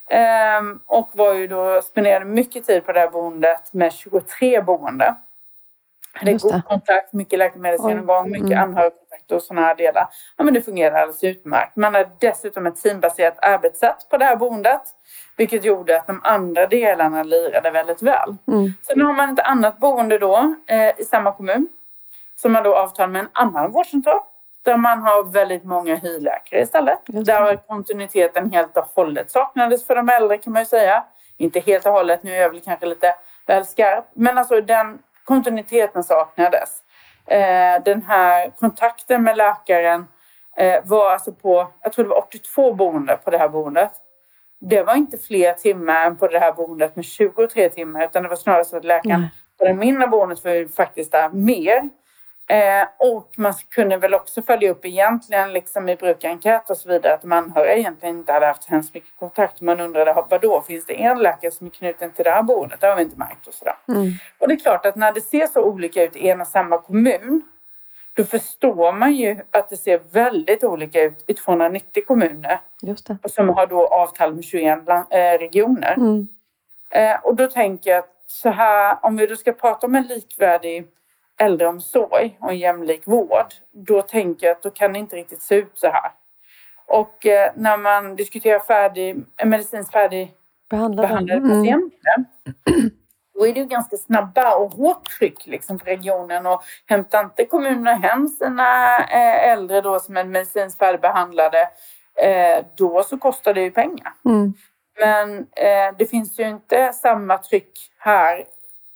Ehm, 0.10 0.80
Och 0.86 1.10
var 1.14 1.34
ju 1.34 1.48
då, 1.48 1.82
spenderade 1.82 2.26
mycket 2.26 2.66
tid 2.68 2.86
på 2.86 2.92
det 2.92 3.00
här 3.00 3.08
boendet 3.10 3.74
med 3.74 3.94
23 3.94 4.62
boende. 4.62 5.16
hade 6.14 6.32
Just 6.32 6.44
god 6.44 6.54
det. 6.54 6.62
kontakt, 6.68 7.14
mycket 7.14 7.40
läkemedelsgenomgång, 7.40 8.32
mycket 8.32 8.46
Mm. 8.52 8.64
anhörigkontakt 8.64 9.32
och 9.32 9.42
sådana 9.44 9.68
här 9.68 9.76
delar. 9.76 10.08
Ja, 10.38 10.44
men 10.44 10.54
det 10.54 10.62
fungerade 10.62 11.00
alldeles 11.02 11.24
utmärkt. 11.24 11.76
Man 11.76 11.94
hade 11.96 12.10
dessutom 12.20 12.66
ett 12.68 12.82
teambaserat 12.82 13.38
arbetssätt 13.42 14.10
på 14.10 14.18
det 14.18 14.26
här 14.26 14.36
boendet. 14.36 14.82
Vilket 15.38 15.64
gjorde 15.64 15.98
att 15.98 16.08
de 16.08 16.22
andra 16.24 16.68
delarna 16.68 17.24
lirade 17.24 17.72
väldigt 17.72 18.02
väl. 18.02 18.36
Mm. 18.48 18.74
Sen 18.88 19.02
har 19.02 19.14
man 19.14 19.34
ett 19.34 19.40
annat 19.40 19.78
boende 19.80 20.18
då 20.18 20.56
eh, 20.68 21.00
i 21.00 21.04
samma 21.04 21.32
kommun. 21.32 21.68
Som 22.42 22.52
man 22.52 22.64
då 22.64 22.76
avtal 22.76 23.10
med 23.10 23.20
en 23.20 23.30
annan 23.34 23.72
vårdcentral. 23.72 24.20
Där 24.64 24.78
man 24.78 25.02
har 25.02 25.24
väldigt 25.24 25.64
många 25.64 25.96
hyrläkare 25.96 26.62
istället. 26.62 27.00
Där 27.06 27.56
kontinuiteten 27.56 28.52
helt 28.52 28.78
och 28.78 28.86
hållet 28.96 29.32
saknades 29.32 29.88
för 29.88 29.96
de 29.96 30.10
äldre 30.10 30.38
kan 30.38 30.54
man 30.54 30.62
ju 30.62 30.66
säga. 30.66 31.04
Inte 31.38 31.60
helt 31.60 31.86
och 31.86 31.92
hållet, 31.92 32.24
nu 32.24 32.32
är 32.32 32.42
jag 32.42 32.50
väl 32.50 32.62
kanske 32.62 32.86
lite 32.86 33.16
väl 33.46 33.66
skarp. 33.66 34.06
Men 34.14 34.38
alltså 34.38 34.62
den 34.62 35.00
kontinuiteten 35.24 36.04
saknades. 36.04 36.70
Eh, 37.26 37.84
den 37.86 38.04
här 38.04 38.50
kontakten 38.60 39.24
med 39.24 39.38
läkaren 39.38 40.08
eh, 40.56 40.82
var 40.84 41.12
alltså 41.12 41.32
på, 41.32 41.68
jag 41.82 41.94
tror 41.94 42.06
det 42.06 42.10
var 42.10 42.18
82 42.18 42.74
boende 42.74 43.18
på 43.24 43.32
det 43.32 43.38
här 43.38 43.50
boendet. 43.50 43.92
Det 44.60 44.84
var 44.84 44.96
inte 44.96 45.18
fler 45.18 45.54
timmar 45.54 46.06
än 46.06 46.18
på 46.18 46.28
det 46.28 46.40
här 46.40 46.54
boendet 46.54 46.96
med 46.96 47.06
23 47.06 47.70
timmar 47.70 48.06
utan 48.06 48.24
det 48.24 48.30
var 48.30 48.36
snarare 48.36 48.66
så 48.66 48.78
att 48.78 48.84
läkaren 48.84 49.28
på 49.58 49.66
det 49.66 49.74
mindre 49.74 50.08
boendet 50.08 50.44
var 50.44 50.76
faktiskt 50.76 51.12
där 51.12 51.30
mer. 51.30 51.90
Eh, 52.50 52.88
och 52.98 53.34
man 53.38 53.54
kunde 53.70 53.98
väl 53.98 54.14
också 54.14 54.42
följa 54.42 54.72
upp 54.72 54.86
egentligen 54.86 55.54
liksom 55.54 55.90
i 55.90 55.96
brukarenkät 55.96 56.70
och 56.70 56.78
så 56.78 56.90
vidare 56.90 57.14
att 57.14 57.22
de 57.22 57.32
anhöriga 57.32 57.76
egentligen 57.76 58.18
inte 58.18 58.34
hade 58.34 58.46
haft 58.46 58.66
hemskt 58.66 58.94
mycket 58.94 59.20
kontakt. 59.20 59.62
Man 59.62 59.80
undrade 59.80 60.24
vad 60.30 60.42
då 60.42 60.62
finns 60.62 60.86
det 60.86 61.04
en 61.04 61.20
läkare 61.20 61.52
som 61.52 61.68
är 61.68 61.72
knuten 61.72 62.12
till 62.12 62.24
det 62.24 62.32
här 62.32 62.44
boendet? 62.44 62.82
Det 62.82 62.88
har 62.88 62.96
vi 62.96 63.02
inte 63.02 63.18
märkt 63.18 63.48
och 63.48 63.54
sådär. 63.54 63.76
Mm. 63.88 64.12
Och 64.40 64.48
det 64.48 64.54
är 64.54 64.60
klart 64.60 64.86
att 64.86 64.96
när 64.96 65.12
det 65.12 65.22
ser 65.22 65.48
så 65.48 65.64
olika 65.64 66.04
ut 66.04 66.16
i 66.16 66.30
en 66.30 66.42
och 66.42 66.48
samma 66.48 66.78
kommun 66.78 67.44
då 68.18 68.24
förstår 68.24 68.92
man 68.92 69.14
ju 69.14 69.38
att 69.52 69.70
det 69.70 69.78
ser 69.78 70.02
väldigt 70.12 70.64
olika 70.64 71.02
ut 71.02 71.24
i 71.28 71.34
290 71.34 72.04
kommuner 72.08 72.60
Just 72.82 73.08
det. 73.08 73.18
som 73.30 73.50
har 73.50 73.68
då 73.68 73.88
avtal 73.88 74.36
med 74.36 74.44
21 74.44 74.86
lan- 74.88 75.06
eh, 75.10 75.38
regioner. 75.40 75.94
Mm. 75.94 76.28
Eh, 76.90 77.20
och 77.24 77.36
då 77.36 77.48
tänker 77.48 77.90
jag 77.90 78.00
att 78.00 78.14
så 78.28 78.50
här, 78.50 78.98
om 79.02 79.18
vi 79.18 79.28
då 79.28 79.36
ska 79.36 79.52
prata 79.52 79.88
om 79.88 79.96
en 79.96 80.04
likvärdig 80.08 80.88
äldreomsorg 81.38 82.38
och 82.42 82.50
en 82.52 82.58
jämlik 82.58 83.02
vård, 83.06 83.54
då 83.72 84.02
tänker 84.02 84.48
jag 84.48 84.56
att 84.56 84.64
då 84.64 84.70
kan 84.70 84.94
det 84.94 85.00
inte 85.00 85.16
riktigt 85.16 85.42
se 85.42 85.56
ut 85.56 85.72
så 85.74 85.88
här. 85.88 86.12
Och 86.86 87.26
eh, 87.26 87.52
när 87.56 87.78
man 87.78 88.16
diskuterar 88.16 88.60
färdig, 88.60 89.24
medicinskt 89.46 89.92
färdig 89.94 90.34
Behandlade. 90.70 91.08
behandlade 91.08 91.42
Mm. 91.54 91.86
Då 93.38 93.48
är 93.48 93.54
det 93.54 93.60
ju 93.60 93.66
ganska 93.66 93.98
snabba 93.98 94.56
och 94.56 94.72
hårt 94.72 95.18
tryck 95.20 95.48
liksom 95.48 95.80
för 95.80 95.86
regionen 95.86 96.46
och 96.46 96.64
hämtar 96.86 97.24
inte 97.24 97.46
kommunerna 97.46 97.94
hem 97.94 98.28
sina 98.28 98.98
eh, 98.98 99.52
äldre 99.52 99.82
då 99.82 100.00
som 100.00 100.18
är 100.18 100.24
medicinskt 100.24 100.80
färdigbehandlade 100.80 101.70
eh, 102.16 102.66
då 102.76 103.04
så 103.04 103.18
kostar 103.18 103.54
det 103.54 103.62
ju 103.62 103.72
pengar. 103.72 104.14
Mm. 104.26 104.54
Men 105.00 105.38
eh, 105.40 105.98
det 105.98 106.06
finns 106.06 106.40
ju 106.40 106.48
inte 106.50 106.94
samma 106.94 107.38
tryck 107.38 107.92
här 107.98 108.46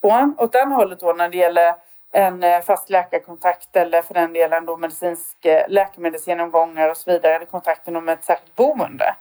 på, 0.01 0.33
åt 0.37 0.51
den 0.51 0.71
hållet 0.71 0.99
då 0.99 1.13
när 1.13 1.29
det 1.29 1.37
gäller 1.37 1.75
en 2.13 2.61
fast 2.61 2.89
läkarkontakt 2.89 3.75
eller 3.75 4.01
för 4.01 4.13
den 4.13 4.33
delen 4.33 4.65
då 4.65 4.77
medicinsk 4.77 5.37
läkemedelsgenomgångar 5.67 6.89
och 6.89 6.97
så 6.97 7.11
vidare, 7.11 7.35
eller 7.35 7.45
kontakten 7.45 8.05
med 8.05 8.13
ett 8.13 8.23
särskilt 8.23 8.55
boende. 8.55 9.15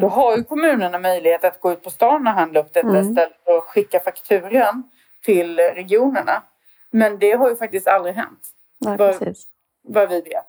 Då 0.00 0.08
har 0.08 0.36
ju 0.36 0.44
kommunerna 0.44 0.98
möjlighet 0.98 1.44
att 1.44 1.60
gå 1.60 1.72
ut 1.72 1.82
på 1.84 1.90
stan 1.90 2.26
och 2.26 2.32
handla 2.32 2.60
upp 2.60 2.72
detta 2.72 2.88
Mm. 2.88 3.00
istället 3.10 3.38
och 3.44 3.64
skicka 3.64 4.00
fakturan 4.00 4.90
till 5.24 5.58
regionerna. 5.58 6.42
Men 6.90 7.18
det 7.18 7.32
har 7.32 7.48
ju 7.50 7.56
faktiskt 7.56 7.88
aldrig 7.88 8.14
hänt, 8.14 8.40
Nej, 8.80 8.96
Vad- 8.96 9.14
vad 9.82 10.08
vi 10.08 10.20
vet. 10.20 10.44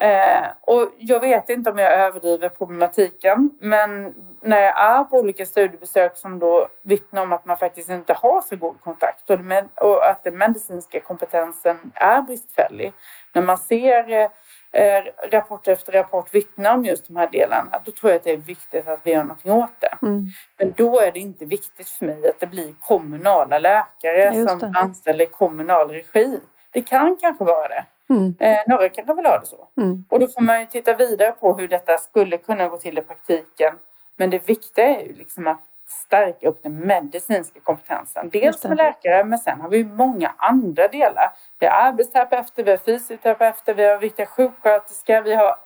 Eh, 0.00 0.46
och 0.60 0.88
jag 0.98 1.20
vet 1.20 1.48
inte 1.50 1.70
om 1.70 1.78
jag 1.78 1.92
överdriver 1.92 2.48
problematiken, 2.48 3.50
men 3.60 4.14
när 4.40 4.60
jag 4.60 4.80
är 4.80 5.04
på 5.04 5.16
olika 5.18 5.46
studiebesök 5.46 6.16
som 6.16 6.38
då 6.38 6.68
vittnar 6.82 7.22
om 7.22 7.32
att 7.32 7.44
man 7.44 7.56
faktiskt 7.56 7.90
inte 7.90 8.12
har 8.12 8.40
så 8.42 8.56
god 8.56 8.80
kontakt 8.80 9.30
och, 9.30 9.40
med, 9.40 9.68
och 9.74 10.08
att 10.10 10.24
den 10.24 10.38
medicinska 10.38 11.00
kompetensen 11.00 11.92
är 11.94 12.22
bristfällig. 12.22 12.92
När 13.32 13.42
man 13.42 13.58
ser 13.58 14.30
eh, 14.72 15.30
rapport 15.30 15.68
efter 15.68 15.92
rapport 15.92 16.34
vittna 16.34 16.72
om 16.74 16.84
just 16.84 17.06
de 17.06 17.16
här 17.16 17.28
delarna, 17.32 17.80
då 17.84 17.92
tror 17.92 18.10
jag 18.10 18.18
att 18.18 18.24
det 18.24 18.30
är 18.30 18.36
viktigt 18.36 18.88
att 18.88 19.00
vi 19.02 19.10
gör 19.10 19.22
någonting 19.22 19.52
åt 19.52 19.80
det. 19.80 20.06
Mm. 20.06 20.26
Men 20.58 20.72
då 20.76 21.00
är 21.00 21.12
det 21.12 21.20
inte 21.20 21.44
viktigt 21.44 21.88
för 21.88 22.06
mig 22.06 22.28
att 22.28 22.40
det 22.40 22.46
blir 22.46 22.74
kommunala 22.80 23.58
läkare 23.58 24.48
som 24.48 24.72
anställer 24.76 25.24
i 25.24 25.26
kommunal 25.26 25.90
regi. 25.90 26.40
Det 26.70 26.82
kan 26.82 27.16
kanske 27.16 27.44
vara 27.44 27.68
det. 27.68 27.84
Mm. 28.08 28.34
Eh, 28.40 28.58
några 28.66 28.88
kanske 28.88 29.14
vill 29.14 29.26
ha 29.26 29.38
det 29.38 29.46
så. 29.46 29.68
Mm. 29.76 30.04
Och 30.08 30.20
då 30.20 30.28
får 30.28 30.40
man 30.40 30.60
ju 30.60 30.66
titta 30.66 30.94
vidare 30.94 31.32
på 31.32 31.54
hur 31.58 31.68
detta 31.68 31.98
skulle 31.98 32.38
kunna 32.38 32.68
gå 32.68 32.78
till 32.78 32.98
i 32.98 33.02
praktiken. 33.02 33.74
Men 34.16 34.30
det 34.30 34.48
viktiga 34.48 34.84
är 34.84 35.06
ju 35.06 35.12
liksom 35.12 35.46
att 35.46 35.62
stärka 35.88 36.48
upp 36.48 36.62
den 36.62 36.78
medicinska 36.78 37.60
kompetensen. 37.60 38.28
Dels 38.32 38.64
med 38.64 38.76
läkare, 38.76 39.24
men 39.24 39.38
sen 39.38 39.60
har 39.60 39.68
vi 39.68 39.84
många 39.84 40.34
andra 40.36 40.88
delar. 40.88 41.32
Vi 41.58 41.66
har 41.66 41.72
arbetsterapeuter, 41.72 42.64
vi 42.64 42.70
har 42.70 42.78
fysioterapeuter, 42.78 43.74
vi 43.74 43.84
har 43.84 43.98
viktiga 43.98 44.26
sjuksköterskor, 44.26 45.22
vi 45.22 45.34
har 45.34 45.56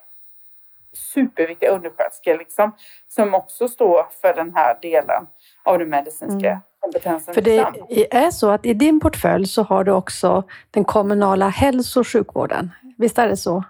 superviktiga 1.14 1.70
undersköterskor 1.70 2.38
liksom, 2.38 2.72
som 3.08 3.34
också 3.34 3.68
står 3.68 4.06
för 4.22 4.34
den 4.34 4.54
här 4.54 4.78
delen 4.82 5.26
av 5.62 5.78
den 5.78 5.88
medicinska 5.88 6.48
Mm. 6.48 6.60
kompetensen. 6.80 7.34
För 7.34 7.40
det 7.42 7.64
tillsammans. 7.72 8.06
är 8.10 8.30
så 8.30 8.50
att 8.50 8.66
i 8.66 8.74
din 8.74 9.00
portfölj 9.00 9.46
så 9.46 9.62
har 9.62 9.84
du 9.84 9.92
också 9.92 10.42
den 10.70 10.84
kommunala 10.84 11.48
hälso 11.48 12.00
och 12.00 12.08
sjukvården. 12.08 12.70
Visst 12.98 13.18
är 13.18 13.28
det 13.28 13.36
så? 13.36 13.64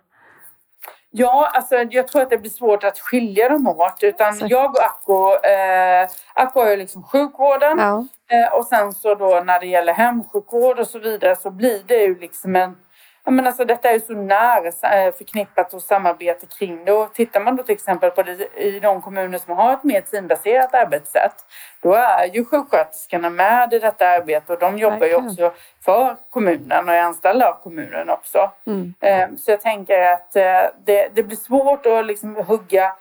Ja, 1.13 1.51
alltså 1.55 1.77
jag 1.77 2.09
tror 2.09 2.23
att 2.23 2.31
det 2.31 2.39
blir 2.39 2.51
svårt 2.51 2.85
att 2.85 2.99
skilja 2.99 3.49
dem 3.49 3.67
åt. 3.69 3.99
Utan 4.03 4.49
jag 4.49 4.71
och 4.71 4.85
Acko, 4.85 5.33
eh, 5.47 6.09
Acko 6.35 6.67
ju 6.67 6.77
liksom 6.77 7.03
sjukvården. 7.03 7.79
Ja. 7.79 8.07
Eh, 8.31 8.55
och 8.55 8.67
sen 8.67 8.93
så 8.93 9.15
då 9.15 9.43
när 9.45 9.61
det 9.61 9.67
gäller 9.67 9.93
hemsjukvård 9.93 10.79
och 10.79 10.87
så 10.87 10.99
vidare 10.99 11.37
så 11.37 11.51
blir 11.51 11.83
det 11.87 11.97
ju 12.03 12.19
liksom 12.19 12.57
en... 12.57 12.77
Ja, 13.25 13.31
men 13.31 13.47
alltså 13.47 13.65
detta 13.65 13.91
är 13.91 13.99
så 13.99 14.13
nära 14.13 14.67
eh, 14.67 15.15
förknippat 15.15 15.75
och 15.75 15.83
samarbete 15.83 16.47
kring 16.47 16.85
det. 16.85 16.93
Och 16.93 17.15
tittar 17.15 17.41
man 17.41 17.57
då 17.57 17.63
till 17.63 17.75
exempel 17.75 18.11
på 18.11 18.23
det 18.23 18.49
i 18.57 18.81
de 18.81 19.03
kommuner 19.03 19.39
som 19.39 19.57
har 19.57 19.73
ett 19.73 19.85
mer 19.85 20.01
teambaserat 20.01 20.75
arbetssätt. 20.75 21.35
Då 21.83 21.95
är 21.95 22.25
ju 22.25 22.45
sjuksköterskorna 22.45 23.31
med 23.31 23.73
i 23.73 23.79
detta 23.79 24.09
arbete 24.09 24.53
och 24.53 24.59
de 24.59 24.79
jobbar 24.79 25.07
ju 25.07 25.15
också 25.15 25.53
för 25.85 26.17
kommunen 26.31 26.89
och 26.89 26.95
är 26.95 27.03
anställda 27.03 27.49
av 27.49 27.63
kommunen 27.63 28.11
också. 28.11 28.51
Mm. 28.67 28.95
Eh, 29.01 29.29
Så 29.39 29.51
jag 29.51 29.61
tänker 29.61 30.13
att 30.13 30.37
eh, 30.37 30.63
det, 30.85 31.09
det 31.15 31.23
blir 31.23 31.37
svårt 31.37 31.87
att 31.87 32.07
liksom 32.07 32.37
hugga, 32.37 32.93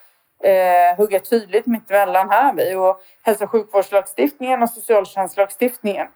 eh, 0.43 0.97
hugga 0.97 1.19
tydligt 1.19 1.65
mittemellan 1.65 2.29
här. 2.29 2.53
Vi. 2.53 2.75
Och 2.75 3.01
hälso 3.23 3.43
och 3.43 3.51
sjukvårdslagstiftningen 3.51 4.63
och 4.63 4.69
socialtjänstlagstiftningen 4.69 6.07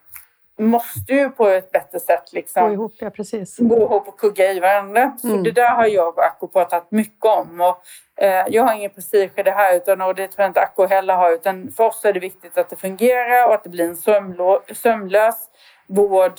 måste 0.60 1.13
ju 1.13 1.30
på 1.30 1.48
ett 1.48 1.72
bättre 1.72 2.00
sätt 2.00 2.24
Gå 2.32 2.36
liksom 2.36 2.72
ihop, 2.72 2.94
ja 3.00 3.10
precis. 3.10 3.58
gå 3.60 3.76
ihop 3.78 4.08
och 4.08 4.20
kugga 4.20 4.52
i 4.52 4.60
varandra. 4.60 5.18
Så 5.22 5.28
Mm. 5.28 5.44
det 5.44 5.52
där 5.52 5.70
har 5.70 5.86
jag 5.88 6.18
och 6.18 6.26
Acko 6.26 6.48
pratat 6.48 6.92
mycket 6.92 7.26
om. 7.26 7.62
Och, 7.62 7.78
eh, 8.24 8.46
jag 8.50 8.63
har 8.63 8.74
ingen 8.74 8.89
prestige 8.92 9.32
i 9.36 9.44
det 9.44 9.52
här 9.52 9.76
utan, 9.76 10.02
och 10.02 10.16
det 10.16 10.28
tror 10.28 10.42
jag 10.44 10.50
inte 10.50 10.62
Acko 10.62 10.86
heller 10.86 11.13
har. 11.16 11.32
Utan 11.32 11.72
för 11.72 11.84
oss 11.84 12.06
är 12.06 12.13
det 12.13 12.20
viktigt 12.20 12.58
att 12.58 12.70
det 12.70 12.76
fungerar 12.76 13.48
och 13.48 13.54
att 13.54 13.63
det 13.63 13.70
blir 13.70 13.86
en 13.86 13.98
sömlös 14.76 15.36
vård 15.88 16.34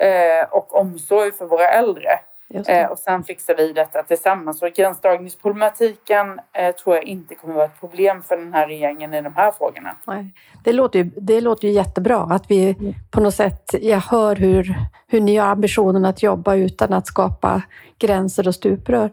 eh, 0.00 0.48
och 0.50 0.74
omsorg 0.74 1.32
för 1.32 1.46
våra 1.46 1.68
äldre. 1.68 2.18
Eh, 2.54 2.86
och 2.86 2.98
sen 2.98 3.24
fixar 3.24 3.54
vi 3.56 3.72
detta 3.72 4.02
tillsammans. 4.02 4.62
Och 4.62 4.68
gränsdragningsproblematiken 4.68 6.40
eh, 6.52 6.74
tror 6.74 6.96
jag 6.96 7.04
inte 7.04 7.34
kommer 7.34 7.54
vara 7.54 7.64
ett 7.64 7.80
problem 7.80 8.22
för 8.22 8.36
den 8.36 8.52
här 8.52 8.66
regeringen 8.66 9.14
i 9.14 9.22
de 9.22 9.34
här 9.34 9.52
frågorna. 9.52 9.96
Nej. 10.04 10.34
Det, 10.64 10.72
låter 10.72 10.98
ju, 10.98 11.04
det 11.04 11.40
låter 11.40 11.68
ju 11.68 11.74
jättebra 11.74 12.22
att 12.22 12.50
vi 12.50 12.76
på 13.10 13.20
något 13.20 13.34
sätt, 13.34 13.74
jag 13.80 14.00
hör 14.00 14.36
hur, 14.36 14.74
hur 15.06 15.20
ni 15.20 15.36
har 15.36 15.48
ambitionen 15.48 16.04
att 16.04 16.22
jobba 16.22 16.54
utan 16.54 16.92
att 16.92 17.06
skapa 17.06 17.62
gränser 17.98 18.48
och 18.48 18.54
stuprör. 18.54 19.10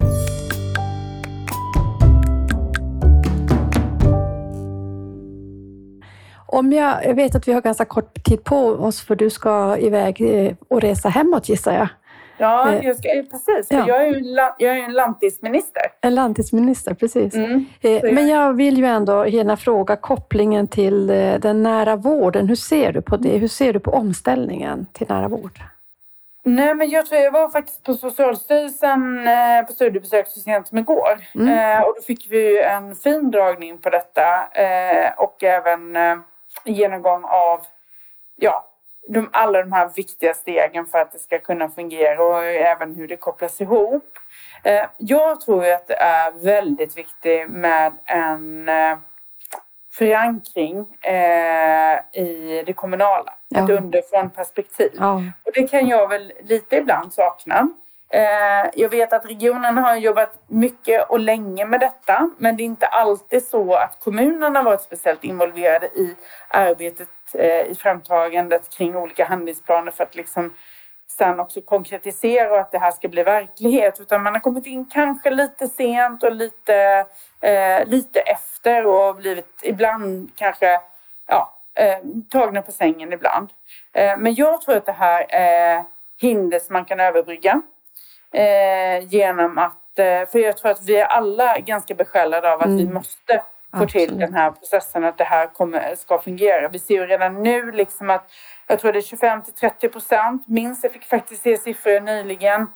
Om 6.46 6.74
jag, 6.74 7.06
jag 7.06 7.16
vet 7.16 7.36
att 7.36 7.48
vi 7.48 7.54
har 7.54 7.62
ganska 7.62 7.86
kort 7.86 8.24
tid 8.24 8.44
på 8.44 8.58
oss 8.68 9.02
för 9.02 9.16
du 9.16 9.30
ska 9.30 9.78
iväg 9.78 10.22
eh, 10.22 10.56
och 10.70 10.82
resa 10.82 11.10
hemåt 11.10 11.50
gissar 11.50 11.74
jag. 11.74 11.88
Ja, 12.38 12.72
Eh, 12.74 12.86
jag 12.86 12.96
ska, 12.98 13.10
precis. 13.32 13.68
För 13.68 13.76
ja. 13.76 13.88
jag 13.88 14.02
är 14.02 14.08
ju 14.08 14.36
jag 14.58 14.78
är 14.78 14.84
en 14.84 14.94
lantisminister. 14.94 15.82
En 16.02 16.16
landsbygdsminister, 16.16 16.94
precis. 16.94 17.36
Mm. 17.36 17.66
Eh, 17.82 17.92
jag- 17.92 18.14
Men 18.14 18.28
jag 18.28 18.54
vill 18.54 18.78
ju 18.78 18.86
ändå 18.86 19.28
gärna 19.28 19.58
fråga 19.58 19.96
kopplingen 19.96 20.68
till 20.68 21.10
eh, 21.10 21.36
den 21.40 21.64
nära 21.64 21.96
vården. 21.96 22.48
Hur 22.48 22.56
ser 22.56 22.92
du 22.94 23.02
på 23.02 23.18
det? 23.18 23.38
Hur 23.38 23.48
ser 23.48 23.74
du 23.74 23.80
på 23.80 23.92
omställningen 23.92 24.86
till 24.94 25.08
nära 25.10 25.28
vård? 25.28 25.60
Nej, 26.46 26.76
men 26.76 26.90
jag 26.90 27.06
tror 27.06 27.22
jag 27.22 27.32
var 27.32 27.50
faktiskt 27.50 27.84
på 27.84 27.94
Socialstyrelsen 27.94 29.28
eh, 29.28 29.66
på 29.68 29.74
studiebesök 29.74 30.28
så 30.28 30.40
sent 30.40 30.68
som 30.68 30.78
igår. 30.78 31.20
Mm. 31.36 31.48
Eh, 31.78 31.84
och 31.84 31.94
då 31.96 32.02
fick 32.02 32.28
vi 32.32 32.62
en 32.64 32.96
fin 32.96 33.32
dragning 33.32 33.78
på 33.78 33.90
detta 33.90 34.48
eh, 34.54 35.12
och 35.18 35.44
även 35.44 35.96
eh, 35.96 36.16
genomgång 36.66 37.24
av 37.24 37.60
ja, 38.36 38.66
de, 39.08 39.30
alla 39.32 39.62
de 39.62 39.72
här 39.72 39.90
viktiga 39.96 40.34
stegen 40.34 40.86
för 40.86 40.98
att 40.98 41.12
det 41.12 41.20
ska 41.20 41.40
kunna 41.40 41.70
fungera 41.70 42.24
och 42.24 42.46
även 42.46 42.96
hur 42.96 43.08
det 43.08 43.18
kopplas 43.18 43.62
ihop. 43.62 44.06
Eh, 44.64 44.86
jag 44.98 45.42
tror 45.42 45.66
att 45.72 45.88
det 45.88 45.96
är 45.96 46.32
väldigt 46.32 46.98
viktigt 46.98 47.50
med 47.50 47.94
en 48.06 48.70
eh, 48.70 48.98
förankring 49.94 50.86
eh, 51.02 52.22
i 52.22 52.64
det 52.66 52.74
kommunala. 52.74 53.34
Ja. 53.50 53.64
Ett 53.64 53.70
underifrån 53.70 54.30
perspektiv. 54.30 54.92
Ja. 54.94 55.24
Och 55.46 55.52
det 55.54 55.68
kan 55.68 55.88
jag 55.88 56.08
väl 56.08 56.34
lite 56.44 56.76
ibland 56.76 57.14
sakna. 57.14 57.68
Eh, 58.14 58.70
jag 58.74 58.90
vet 58.90 59.14
att 59.14 59.26
regionen 59.26 59.78
har 59.78 59.96
jobbat 59.96 60.44
mycket 60.48 61.10
och 61.10 61.20
länge 61.20 61.66
med 61.66 61.80
detta, 61.80 62.30
men 62.38 62.58
det 62.58 62.64
är 62.64 62.66
inte 62.66 62.88
alltid 62.88 63.48
så 63.48 63.74
att 63.74 64.00
kommunerna 64.04 64.64
varit 64.64 64.82
speciellt 64.82 65.24
involverade 65.24 65.86
i 65.86 66.16
arbetet 66.48 67.10
eh, 67.34 67.62
i 67.62 67.76
framtagandet 67.80 68.70
kring 68.70 68.96
olika 68.96 69.26
handlingsplaner 69.26 69.92
för 69.92 70.04
att 70.04 70.16
liksom 70.16 70.54
sen 71.08 71.40
också 71.40 71.62
konkretisera 71.62 72.52
och 72.52 72.60
att 72.60 72.72
det 72.72 72.80
här 72.80 72.92
ska 72.92 73.08
bli 73.08 73.24
verklighet. 73.24 74.00
Utan 74.00 74.24
man 74.24 74.34
har 74.34 74.40
kommit 74.40 74.66
in 74.66 74.86
kanske 74.86 75.30
lite 75.30 75.68
sent 75.68 76.24
och 76.24 76.32
lite, 76.32 77.06
eh, 77.42 77.86
lite 77.86 78.20
efter 78.20 78.86
och 78.86 79.16
blivit 79.16 79.60
ibland 79.64 80.32
kanske 80.36 80.80
ja, 81.28 81.54
eh, 81.76 81.98
tagna 82.30 82.62
på 82.62 82.72
sängen 82.72 83.14
ibland. 83.14 83.50
Eh, 83.94 84.18
men 84.18 84.36
jag 84.36 84.62
tror 84.62 84.78
att 84.78 84.86
det 84.86 84.92
här 84.92 85.26
är 85.30 85.84
hinder 86.22 86.60
som 86.60 86.74
man 86.74 86.86
kan 86.86 87.00
överbrygga 87.00 87.62
eh, 88.34 89.08
genom 89.08 89.58
att, 89.58 90.00
eh, 90.00 90.30
för 90.32 90.40
jag 90.40 90.58
tror 90.58 90.72
att 90.72 90.84
vi 90.84 90.96
är 90.96 91.06
alla 91.06 91.60
ganska 91.60 91.96
besjälade 91.96 92.54
av 92.54 92.60
att 92.60 92.66
mm. 92.66 92.78
vi 92.78 92.94
måste 92.94 93.42
få 93.78 93.84
Absolut. 93.84 94.10
till 94.10 94.20
den 94.20 94.34
här 94.34 94.52
processen, 94.52 95.04
att 95.04 95.18
det 95.18 95.24
här 95.24 95.48
kommer, 95.48 95.96
ska 95.96 96.22
fungera. 96.22 96.70
Vi 96.70 96.80
ser 96.80 96.94
ju 96.94 97.06
redan 97.06 97.44
nu 97.44 97.72
liksom 97.72 98.10
att 98.10 98.32
jag 98.68 98.80
tror 98.80 98.94
det 98.94 99.00
är 99.00 99.02
25 99.02 99.42
till 99.42 99.54
30 99.54 99.90
procent, 99.90 100.48
minst, 100.48 100.84
jag 100.84 100.94
fick 100.94 101.04
faktiskt 101.06 101.44
se 101.44 101.58
siffror 101.58 102.00
nyligen 102.00 102.68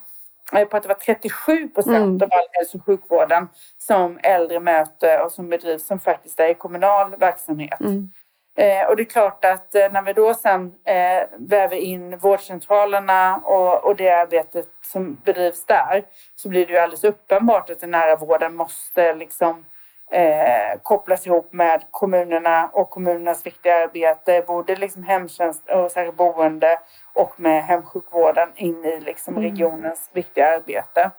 eh, 0.52 0.64
på 0.64 0.76
att 0.76 0.82
det 0.82 0.88
var 0.88 0.94
37 0.94 1.68
procent 1.68 1.96
mm. 1.96 2.22
av 2.22 2.28
all 2.32 2.48
hälso 2.52 2.78
och 2.78 2.84
sjukvården 2.84 3.48
som 3.78 4.18
äldre 4.22 4.60
möter 4.60 5.24
och 5.24 5.32
som 5.32 5.48
bedrivs 5.48 5.86
som 5.86 6.00
faktiskt 6.00 6.40
är 6.40 6.48
i 6.48 6.54
kommunal 6.54 7.16
verksamhet. 7.16 7.80
Mm. 7.80 8.10
Eh, 8.58 8.88
och 8.88 8.96
det 8.96 9.02
är 9.02 9.04
klart 9.04 9.44
att 9.44 9.74
eh, 9.74 9.92
när 9.92 10.02
vi 10.02 10.12
då 10.12 10.34
sen 10.34 10.72
eh, 10.84 11.28
väver 11.36 11.76
in 11.76 12.18
vårdcentralerna 12.18 13.36
och, 13.36 13.84
och 13.84 13.96
det 13.96 14.10
arbetet 14.10 14.66
som 14.82 15.18
bedrivs 15.24 15.66
där 15.66 16.04
så 16.36 16.48
blir 16.48 16.66
det 16.66 16.72
ju 16.72 16.78
alldeles 16.78 17.04
uppenbart 17.04 17.70
att 17.70 17.80
den 17.80 17.90
nära 17.90 18.16
vården 18.16 18.54
måste 18.54 19.14
liksom 19.14 19.64
eh, 20.10 20.80
kopplas 20.82 21.26
ihop 21.26 21.52
med 21.52 21.82
kommunerna 21.90 22.70
och 22.72 22.90
kommunernas 22.90 23.46
viktiga 23.46 23.74
arbete, 23.76 24.44
både 24.46 24.76
liksom 24.76 25.02
hemtjänst 25.02 25.62
och 25.70 25.90
särskilt 25.90 26.16
boende 26.16 26.78
och 27.12 27.40
med 27.40 27.64
hemsjukvården 27.64 28.48
in 28.54 28.84
i 28.84 29.00
liksom 29.00 29.36
mm. 29.36 29.50
regionens 29.50 30.10
viktiga 30.12 30.54
arbete. 30.54 31.10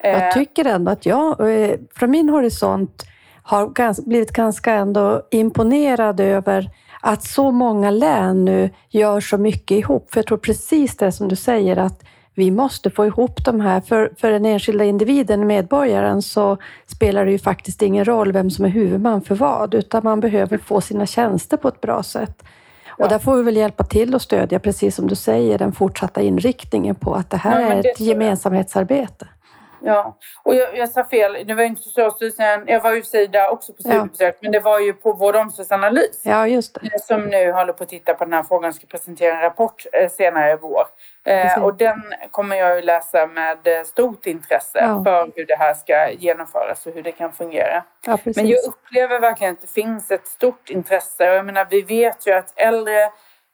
Jag 0.00 0.26
eh, 0.26 0.32
tycker 0.32 0.64
ändå 0.64 0.90
att 0.90 1.06
jag, 1.06 1.52
eh, 1.52 1.78
från 1.94 2.10
min 2.10 2.28
horisont, 2.28 3.02
har 3.46 4.08
blivit 4.08 4.32
ganska 4.32 4.72
ändå 4.72 5.22
imponerad 5.30 6.20
över 6.20 6.70
att 7.00 7.22
så 7.22 7.50
många 7.50 7.90
län 7.90 8.44
nu 8.44 8.70
gör 8.88 9.20
så 9.20 9.38
mycket 9.38 9.78
ihop. 9.78 10.10
För 10.10 10.18
jag 10.18 10.26
tror 10.26 10.38
precis 10.38 10.96
det 10.96 11.12
som 11.12 11.28
du 11.28 11.36
säger, 11.36 11.76
att 11.76 12.04
vi 12.34 12.50
måste 12.50 12.90
få 12.90 13.06
ihop 13.06 13.44
de 13.44 13.60
här. 13.60 13.80
För, 13.80 14.12
för 14.16 14.30
den 14.30 14.44
enskilda 14.44 14.84
individen, 14.84 15.46
medborgaren, 15.46 16.22
så 16.22 16.56
spelar 16.86 17.24
det 17.24 17.30
ju 17.30 17.38
faktiskt 17.38 17.82
ingen 17.82 18.04
roll 18.04 18.32
vem 18.32 18.50
som 18.50 18.64
är 18.64 18.68
huvudman 18.68 19.22
för 19.22 19.34
vad, 19.34 19.74
utan 19.74 20.04
man 20.04 20.20
behöver 20.20 20.58
få 20.58 20.80
sina 20.80 21.06
tjänster 21.06 21.56
på 21.56 21.68
ett 21.68 21.80
bra 21.80 22.02
sätt. 22.02 22.42
Ja. 22.98 23.04
Och 23.04 23.10
där 23.10 23.18
får 23.18 23.36
vi 23.36 23.42
väl 23.42 23.56
hjälpa 23.56 23.84
till 23.84 24.14
och 24.14 24.22
stödja, 24.22 24.58
precis 24.58 24.96
som 24.96 25.06
du 25.06 25.14
säger, 25.14 25.58
den 25.58 25.72
fortsatta 25.72 26.22
inriktningen 26.22 26.94
på 26.94 27.14
att 27.14 27.30
det 27.30 27.36
här 27.36 27.60
ja, 27.60 27.68
är 27.68 27.78
ett 27.78 28.00
gemensamhetsarbete. 28.00 29.26
Ja, 29.80 30.16
och 30.42 30.54
jag, 30.54 30.76
jag 30.76 30.88
sa 30.88 31.04
fel. 31.04 31.36
Det 31.46 31.54
var 31.54 31.62
inte 31.62 31.82
Socialstyrelsen. 31.82 32.64
Jag 32.66 32.80
var 32.80 32.92
ju 32.92 33.26
där 33.26 33.50
också 33.50 33.72
på 33.72 33.82
studiebesök. 33.82 34.34
Ja. 34.34 34.38
Men 34.42 34.52
det 34.52 34.60
var 34.60 34.80
ju 34.80 34.92
på 34.92 35.12
Vård 35.12 35.34
och 35.34 35.40
omsorgsanalys. 35.40 36.20
Ja, 36.24 36.46
just 36.46 36.74
det. 36.74 36.80
Eh, 36.80 37.00
som 37.00 37.20
nu 37.20 37.52
håller 37.52 37.72
på 37.72 37.82
att 37.82 37.88
titta 37.88 38.14
på 38.14 38.24
den 38.24 38.32
här 38.32 38.42
frågan. 38.42 38.74
Ska 38.74 38.86
presentera 38.86 39.34
en 39.34 39.40
rapport 39.40 39.86
eh, 39.92 40.10
senare 40.10 40.52
i 40.52 40.56
vår. 40.60 40.84
Eh, 41.24 41.64
och 41.64 41.74
den 41.74 42.02
kommer 42.30 42.56
jag 42.56 42.76
ju 42.76 42.82
läsa 42.82 43.26
med 43.26 43.86
stort 43.86 44.26
intresse 44.26 44.78
ja. 44.78 45.04
för 45.04 45.30
hur 45.36 45.46
det 45.46 45.56
här 45.58 45.74
ska 45.74 46.10
genomföras 46.10 46.86
och 46.86 46.92
hur 46.92 47.02
det 47.02 47.12
kan 47.12 47.32
fungera. 47.32 47.84
Ja, 48.06 48.18
men 48.24 48.46
jag 48.48 48.58
upplever 48.68 49.20
verkligen 49.20 49.52
att 49.52 49.60
det 49.60 49.70
finns 49.70 50.10
ett 50.10 50.26
stort 50.26 50.70
intresse. 50.70 51.30
Och 51.30 51.36
jag 51.36 51.46
menar, 51.46 51.66
vi 51.70 51.82
vet 51.82 52.26
ju 52.26 52.32
att 52.32 52.52
äldre 52.56 53.10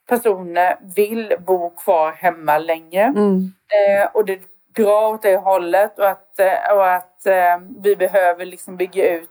personer 0.09 0.77
vill 0.95 1.35
bo 1.39 1.69
kvar 1.69 2.11
hemma 2.11 2.57
längre. 2.57 3.03
Mm. 3.03 3.53
Eh, 3.67 4.09
och 4.13 4.25
det 4.25 4.39
dra 4.75 5.07
åt 5.07 5.21
det 5.21 5.37
hållet 5.37 5.99
och 5.99 6.09
att, 6.09 6.39
eh, 6.39 6.75
och 6.75 6.91
att 6.91 7.25
eh, 7.25 7.57
vi 7.83 7.95
behöver 7.95 8.45
liksom 8.45 8.77
bygga 8.77 9.13
ut 9.13 9.29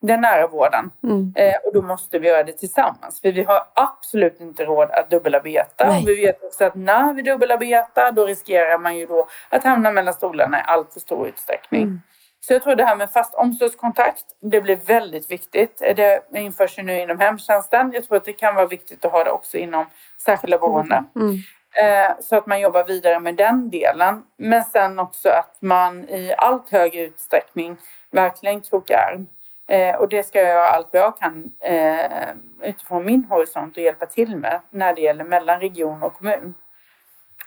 den 0.00 0.20
nära 0.20 0.46
vården. 0.46 0.90
Mm. 1.02 1.32
Eh, 1.36 1.54
och 1.64 1.72
då 1.72 1.82
måste 1.82 2.18
vi 2.18 2.28
göra 2.28 2.42
det 2.42 2.52
tillsammans. 2.52 3.20
För 3.20 3.32
vi 3.32 3.42
har 3.42 3.64
absolut 3.74 4.40
inte 4.40 4.64
råd 4.64 4.90
att 4.90 5.10
dubbelarbeta. 5.10 5.88
Nej. 5.88 6.04
Vi 6.06 6.14
vet 6.14 6.44
också 6.44 6.64
att 6.64 6.74
när 6.74 7.14
vi 7.14 7.22
dubbelarbetar 7.22 8.12
då 8.12 8.26
riskerar 8.26 8.78
man 8.78 8.96
ju 8.96 9.06
då 9.06 9.28
att 9.48 9.64
hamna 9.64 9.90
mellan 9.90 10.14
stolarna 10.14 10.58
i 10.58 10.62
allt 10.66 10.92
för 10.92 11.00
stor 11.00 11.28
utsträckning. 11.28 11.82
Mm. 11.82 12.00
Så 12.40 12.52
jag 12.52 12.62
tror 12.62 12.76
det 12.76 12.84
här 12.84 12.96
med 12.96 13.10
fast 13.10 13.34
omsorgskontakt, 13.34 14.24
det 14.40 14.60
blir 14.60 14.76
väldigt 14.76 15.30
viktigt. 15.30 15.78
Det 15.96 16.22
införs 16.34 16.78
ju 16.78 16.82
nu 16.82 17.00
inom 17.00 17.18
hemtjänsten. 17.18 17.92
Jag 17.94 18.04
tror 18.04 18.16
att 18.16 18.24
det 18.24 18.32
kan 18.32 18.54
vara 18.54 18.66
viktigt 18.66 19.04
att 19.04 19.12
ha 19.12 19.24
det 19.24 19.30
också 19.30 19.56
inom 19.56 19.86
särskilda 20.24 20.58
boenden. 20.58 21.04
Mm. 21.16 21.36
Eh, 21.80 22.10
så 22.20 22.36
att 22.36 22.46
man 22.46 22.60
jobbar 22.60 22.84
vidare 22.84 23.20
med 23.20 23.34
den 23.34 23.70
delen. 23.70 24.22
Men 24.36 24.64
sen 24.64 24.98
också 24.98 25.28
att 25.28 25.56
man 25.60 26.08
i 26.08 26.34
allt 26.38 26.70
högre 26.70 27.02
utsträckning 27.02 27.76
verkligen 28.10 28.60
krokar 28.60 29.12
arm. 29.12 29.26
Eh, 29.68 29.96
och 29.96 30.08
det 30.08 30.22
ska 30.22 30.38
jag 30.38 30.48
göra 30.48 30.68
allt 30.68 30.88
vad 30.92 31.02
jag 31.02 31.18
kan 31.18 31.52
eh, 31.60 32.28
utifrån 32.62 33.04
min 33.04 33.24
horisont 33.24 33.76
och 33.76 33.82
hjälpa 33.82 34.06
till 34.06 34.36
med 34.36 34.60
när 34.70 34.94
det 34.94 35.00
gäller 35.00 35.24
mellan 35.24 35.60
region 35.60 36.02
och 36.02 36.14
kommun. 36.14 36.54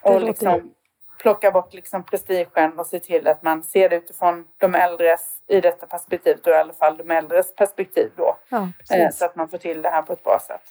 Och 0.02 0.22
liksom 0.22 0.74
plocka 1.18 1.52
bort 1.52 1.74
liksom 1.74 2.04
prestigen 2.04 2.80
och 2.80 2.88
se 2.88 3.00
till 3.00 3.28
att 3.28 3.44
man 3.44 3.64
ser 3.64 3.90
det 3.90 3.96
utifrån 3.96 4.48
de 4.58 4.76
äldres, 4.76 5.42
i 5.48 5.62
detta 5.62 5.86
perspektiv 5.86 6.38
då 6.44 6.52
i 6.52 6.54
alla 6.54 6.74
fall 6.74 6.98
de 6.98 7.12
äldres 7.12 7.56
perspektiv 7.56 8.12
då. 8.16 8.38
Ja, 8.50 8.68
så 9.14 9.26
att 9.26 9.36
man 9.36 9.50
får 9.50 9.58
till 9.58 9.82
det 9.82 9.90
här 9.90 10.02
på 10.02 10.14
ett 10.14 10.24
bra 10.24 10.40
sätt. 10.48 10.64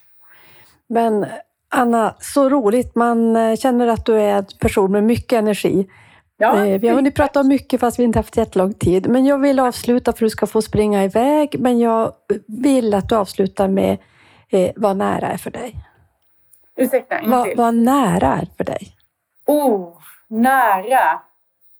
Men 0.87 1.27
Anna, 1.72 2.14
så 2.20 2.48
roligt. 2.48 2.94
Man 2.94 3.37
eh, 3.37 3.56
känner 3.56 3.87
att 3.87 4.06
du 4.06 4.20
är 4.20 4.38
en 4.38 4.46
person 4.61 4.92
med 4.92 5.04
mycket 5.04 5.38
energi. 5.38 5.88
Ja, 6.37 6.66
eh, 6.66 6.80
vi 6.80 6.88
har 6.88 6.94
hunnit 6.94 7.14
prata 7.14 7.40
om 7.40 7.48
mycket 7.48 7.80
fast 7.80 7.98
vi 7.98 8.02
inte 8.02 8.18
haft 8.18 8.37
jättelång 8.37 8.74
tid. 8.74 9.09
Men 9.09 9.26
jag 9.26 9.38
vill 9.38 9.61
avsluta 9.61 10.12
för 10.12 10.20
du 10.24 10.30
ska 10.30 10.46
få 10.46 10.62
springa 10.62 11.04
iväg. 11.04 11.56
Men 11.61 11.78
jag 11.78 12.12
vill 12.46 12.94
att 12.94 13.09
du 13.09 13.14
avslutar 13.14 13.68
med 13.68 13.98
eh, 14.48 14.70
vad 14.76 14.96
nära 14.96 15.26
är 15.26 15.37
för 15.37 15.50
dig. 15.50 15.76
Ursäkta, 16.76 17.18
en 17.18 17.30
vad, 17.30 17.56
vad 17.56 17.74
nära 17.74 18.26
är 18.26 18.48
för 18.56 18.64
dig? 18.64 18.96
Oh, 19.46 19.98
nära. 20.28 21.20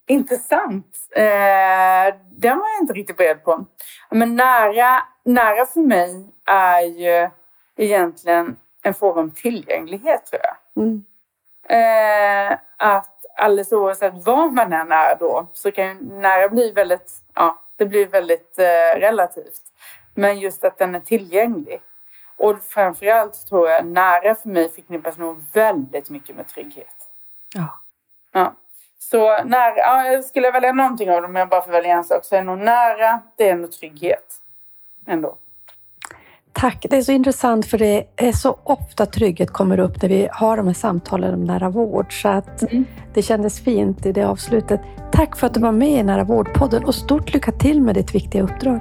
Intressant. 0.07 0.97
Eh, 1.17 2.15
den 2.31 2.59
var 2.59 2.67
jag 2.69 2.83
inte 2.83 2.93
riktigt 2.93 3.17
beredd 3.17 3.45
på. 3.45 3.65
Men 4.11 4.37
nära, 4.37 5.03
nära 5.25 5.67
för 5.67 5.81
mig 5.81 6.27
är 6.47 6.81
ju 6.81 7.31
egentligen 7.77 8.57
en 8.83 8.95
fråga 8.95 9.21
om 9.21 9.31
tillgänglighet 9.31 10.27
tror 10.27 10.43
jag. 10.43 10.85
Mm. 10.85 11.05
Eh, 11.69 12.59
att 12.77 13.25
alldeles 13.37 13.73
oavsett 13.73 14.27
var 14.27 14.51
man 14.51 14.73
än 14.73 14.93
är 14.93 15.17
då 15.17 15.47
så 15.53 15.73
kan 15.73 15.87
ju 15.87 15.95
nära 16.01 16.49
bli 16.49 16.73
väldigt, 16.73 17.13
ja, 17.35 17.63
det 17.77 17.87
blir 17.87 18.07
väldigt 18.07 18.59
eh, 18.59 19.01
relativt. 19.01 19.63
Men 20.15 20.39
just 20.39 20.65
att 20.65 20.79
den 20.79 20.95
är 20.95 21.01
tillgänglig. 21.01 21.81
Och 22.37 22.63
framförallt 22.63 23.47
tror 23.49 23.69
jag 23.69 23.87
nära 23.87 24.35
för 24.35 24.49
mig 24.49 24.69
förknippas 24.69 25.19
nog 25.19 25.45
väldigt 25.53 26.11
mycket 26.11 26.37
med 26.37 26.49
trygghet. 26.49 26.97
Ja. 27.55 27.81
ja. 28.33 28.55
Så 28.99 29.45
nära, 29.45 29.77
ja, 29.77 30.07
jag 30.07 30.25
skulle 30.25 30.51
välja 30.51 30.73
någonting 30.73 31.11
av 31.11 31.23
dem, 31.23 31.33
men 31.33 31.41
jag 31.41 31.49
bara 31.49 31.63
får 31.63 31.73
välja 31.73 31.95
en 31.95 32.05
sak, 32.05 32.25
så 32.25 32.37
är 32.37 32.43
nog 32.43 32.59
nära, 32.59 33.23
det 33.37 33.49
är 33.49 33.55
nog 33.55 33.73
trygghet. 33.73 34.35
Ändå. 35.07 35.37
Tack, 36.53 36.87
det 36.91 36.97
är 36.97 37.03
så 37.03 37.13
intressant 37.13 37.67
för 37.67 37.79
det 37.79 38.05
är 38.17 38.33
så 38.33 38.59
ofta 38.65 39.07
trygghet 39.07 39.51
kommer 39.51 39.81
upp 39.81 40.03
när 40.03 40.09
vi 40.09 40.29
har 40.33 40.57
de 40.57 40.67
här 40.67 40.75
samtalen 40.75 41.35
om 41.35 41.45
nära 41.45 41.71
vård. 41.71 42.23
Så 42.23 42.29
att 42.29 42.63
mm. 42.63 42.85
det 43.15 43.23
kändes 43.23 43.61
fint 43.61 44.07
i 44.07 44.13
det 44.13 44.25
avslutet. 44.25 44.81
Tack 45.13 45.37
för 45.37 45.47
att 45.47 45.55
du 45.55 45.61
var 45.61 45.73
med 45.73 46.01
i 46.01 46.03
Nära 46.03 46.25
vårdpodden 46.25 46.85
och 46.85 46.95
stort 46.95 47.35
lycka 47.35 47.53
till 47.53 47.83
med 47.83 47.95
ditt 47.95 48.15
viktiga 48.15 48.43
uppdrag. 48.43 48.81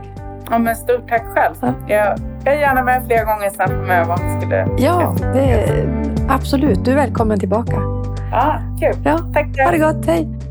Ja, 0.49 0.59
men 0.59 0.75
stort 0.75 1.09
tack 1.09 1.25
själv. 1.25 1.55
Ja. 1.61 1.73
Jag, 1.87 2.19
jag 2.45 2.53
är 2.53 2.59
gärna 2.59 2.83
med 2.83 3.05
fler 3.05 3.25
gånger 3.25 3.49
sen 3.49 3.67
framöver 3.67 4.13
om 4.13 4.27
det 4.27 4.41
skulle... 4.41 4.67
Ja, 4.77 5.15
det 5.33 5.89
absolut. 6.29 6.85
Du 6.85 6.91
är 6.91 6.95
välkommen 6.95 7.39
tillbaka. 7.39 7.81
Ja, 8.31 8.61
kul. 8.79 8.95
Ja. 9.05 9.17
Tack. 9.33 9.59
Ha 9.65 9.71
det 9.71 9.77
gott. 9.77 10.05
Hej. 10.05 10.48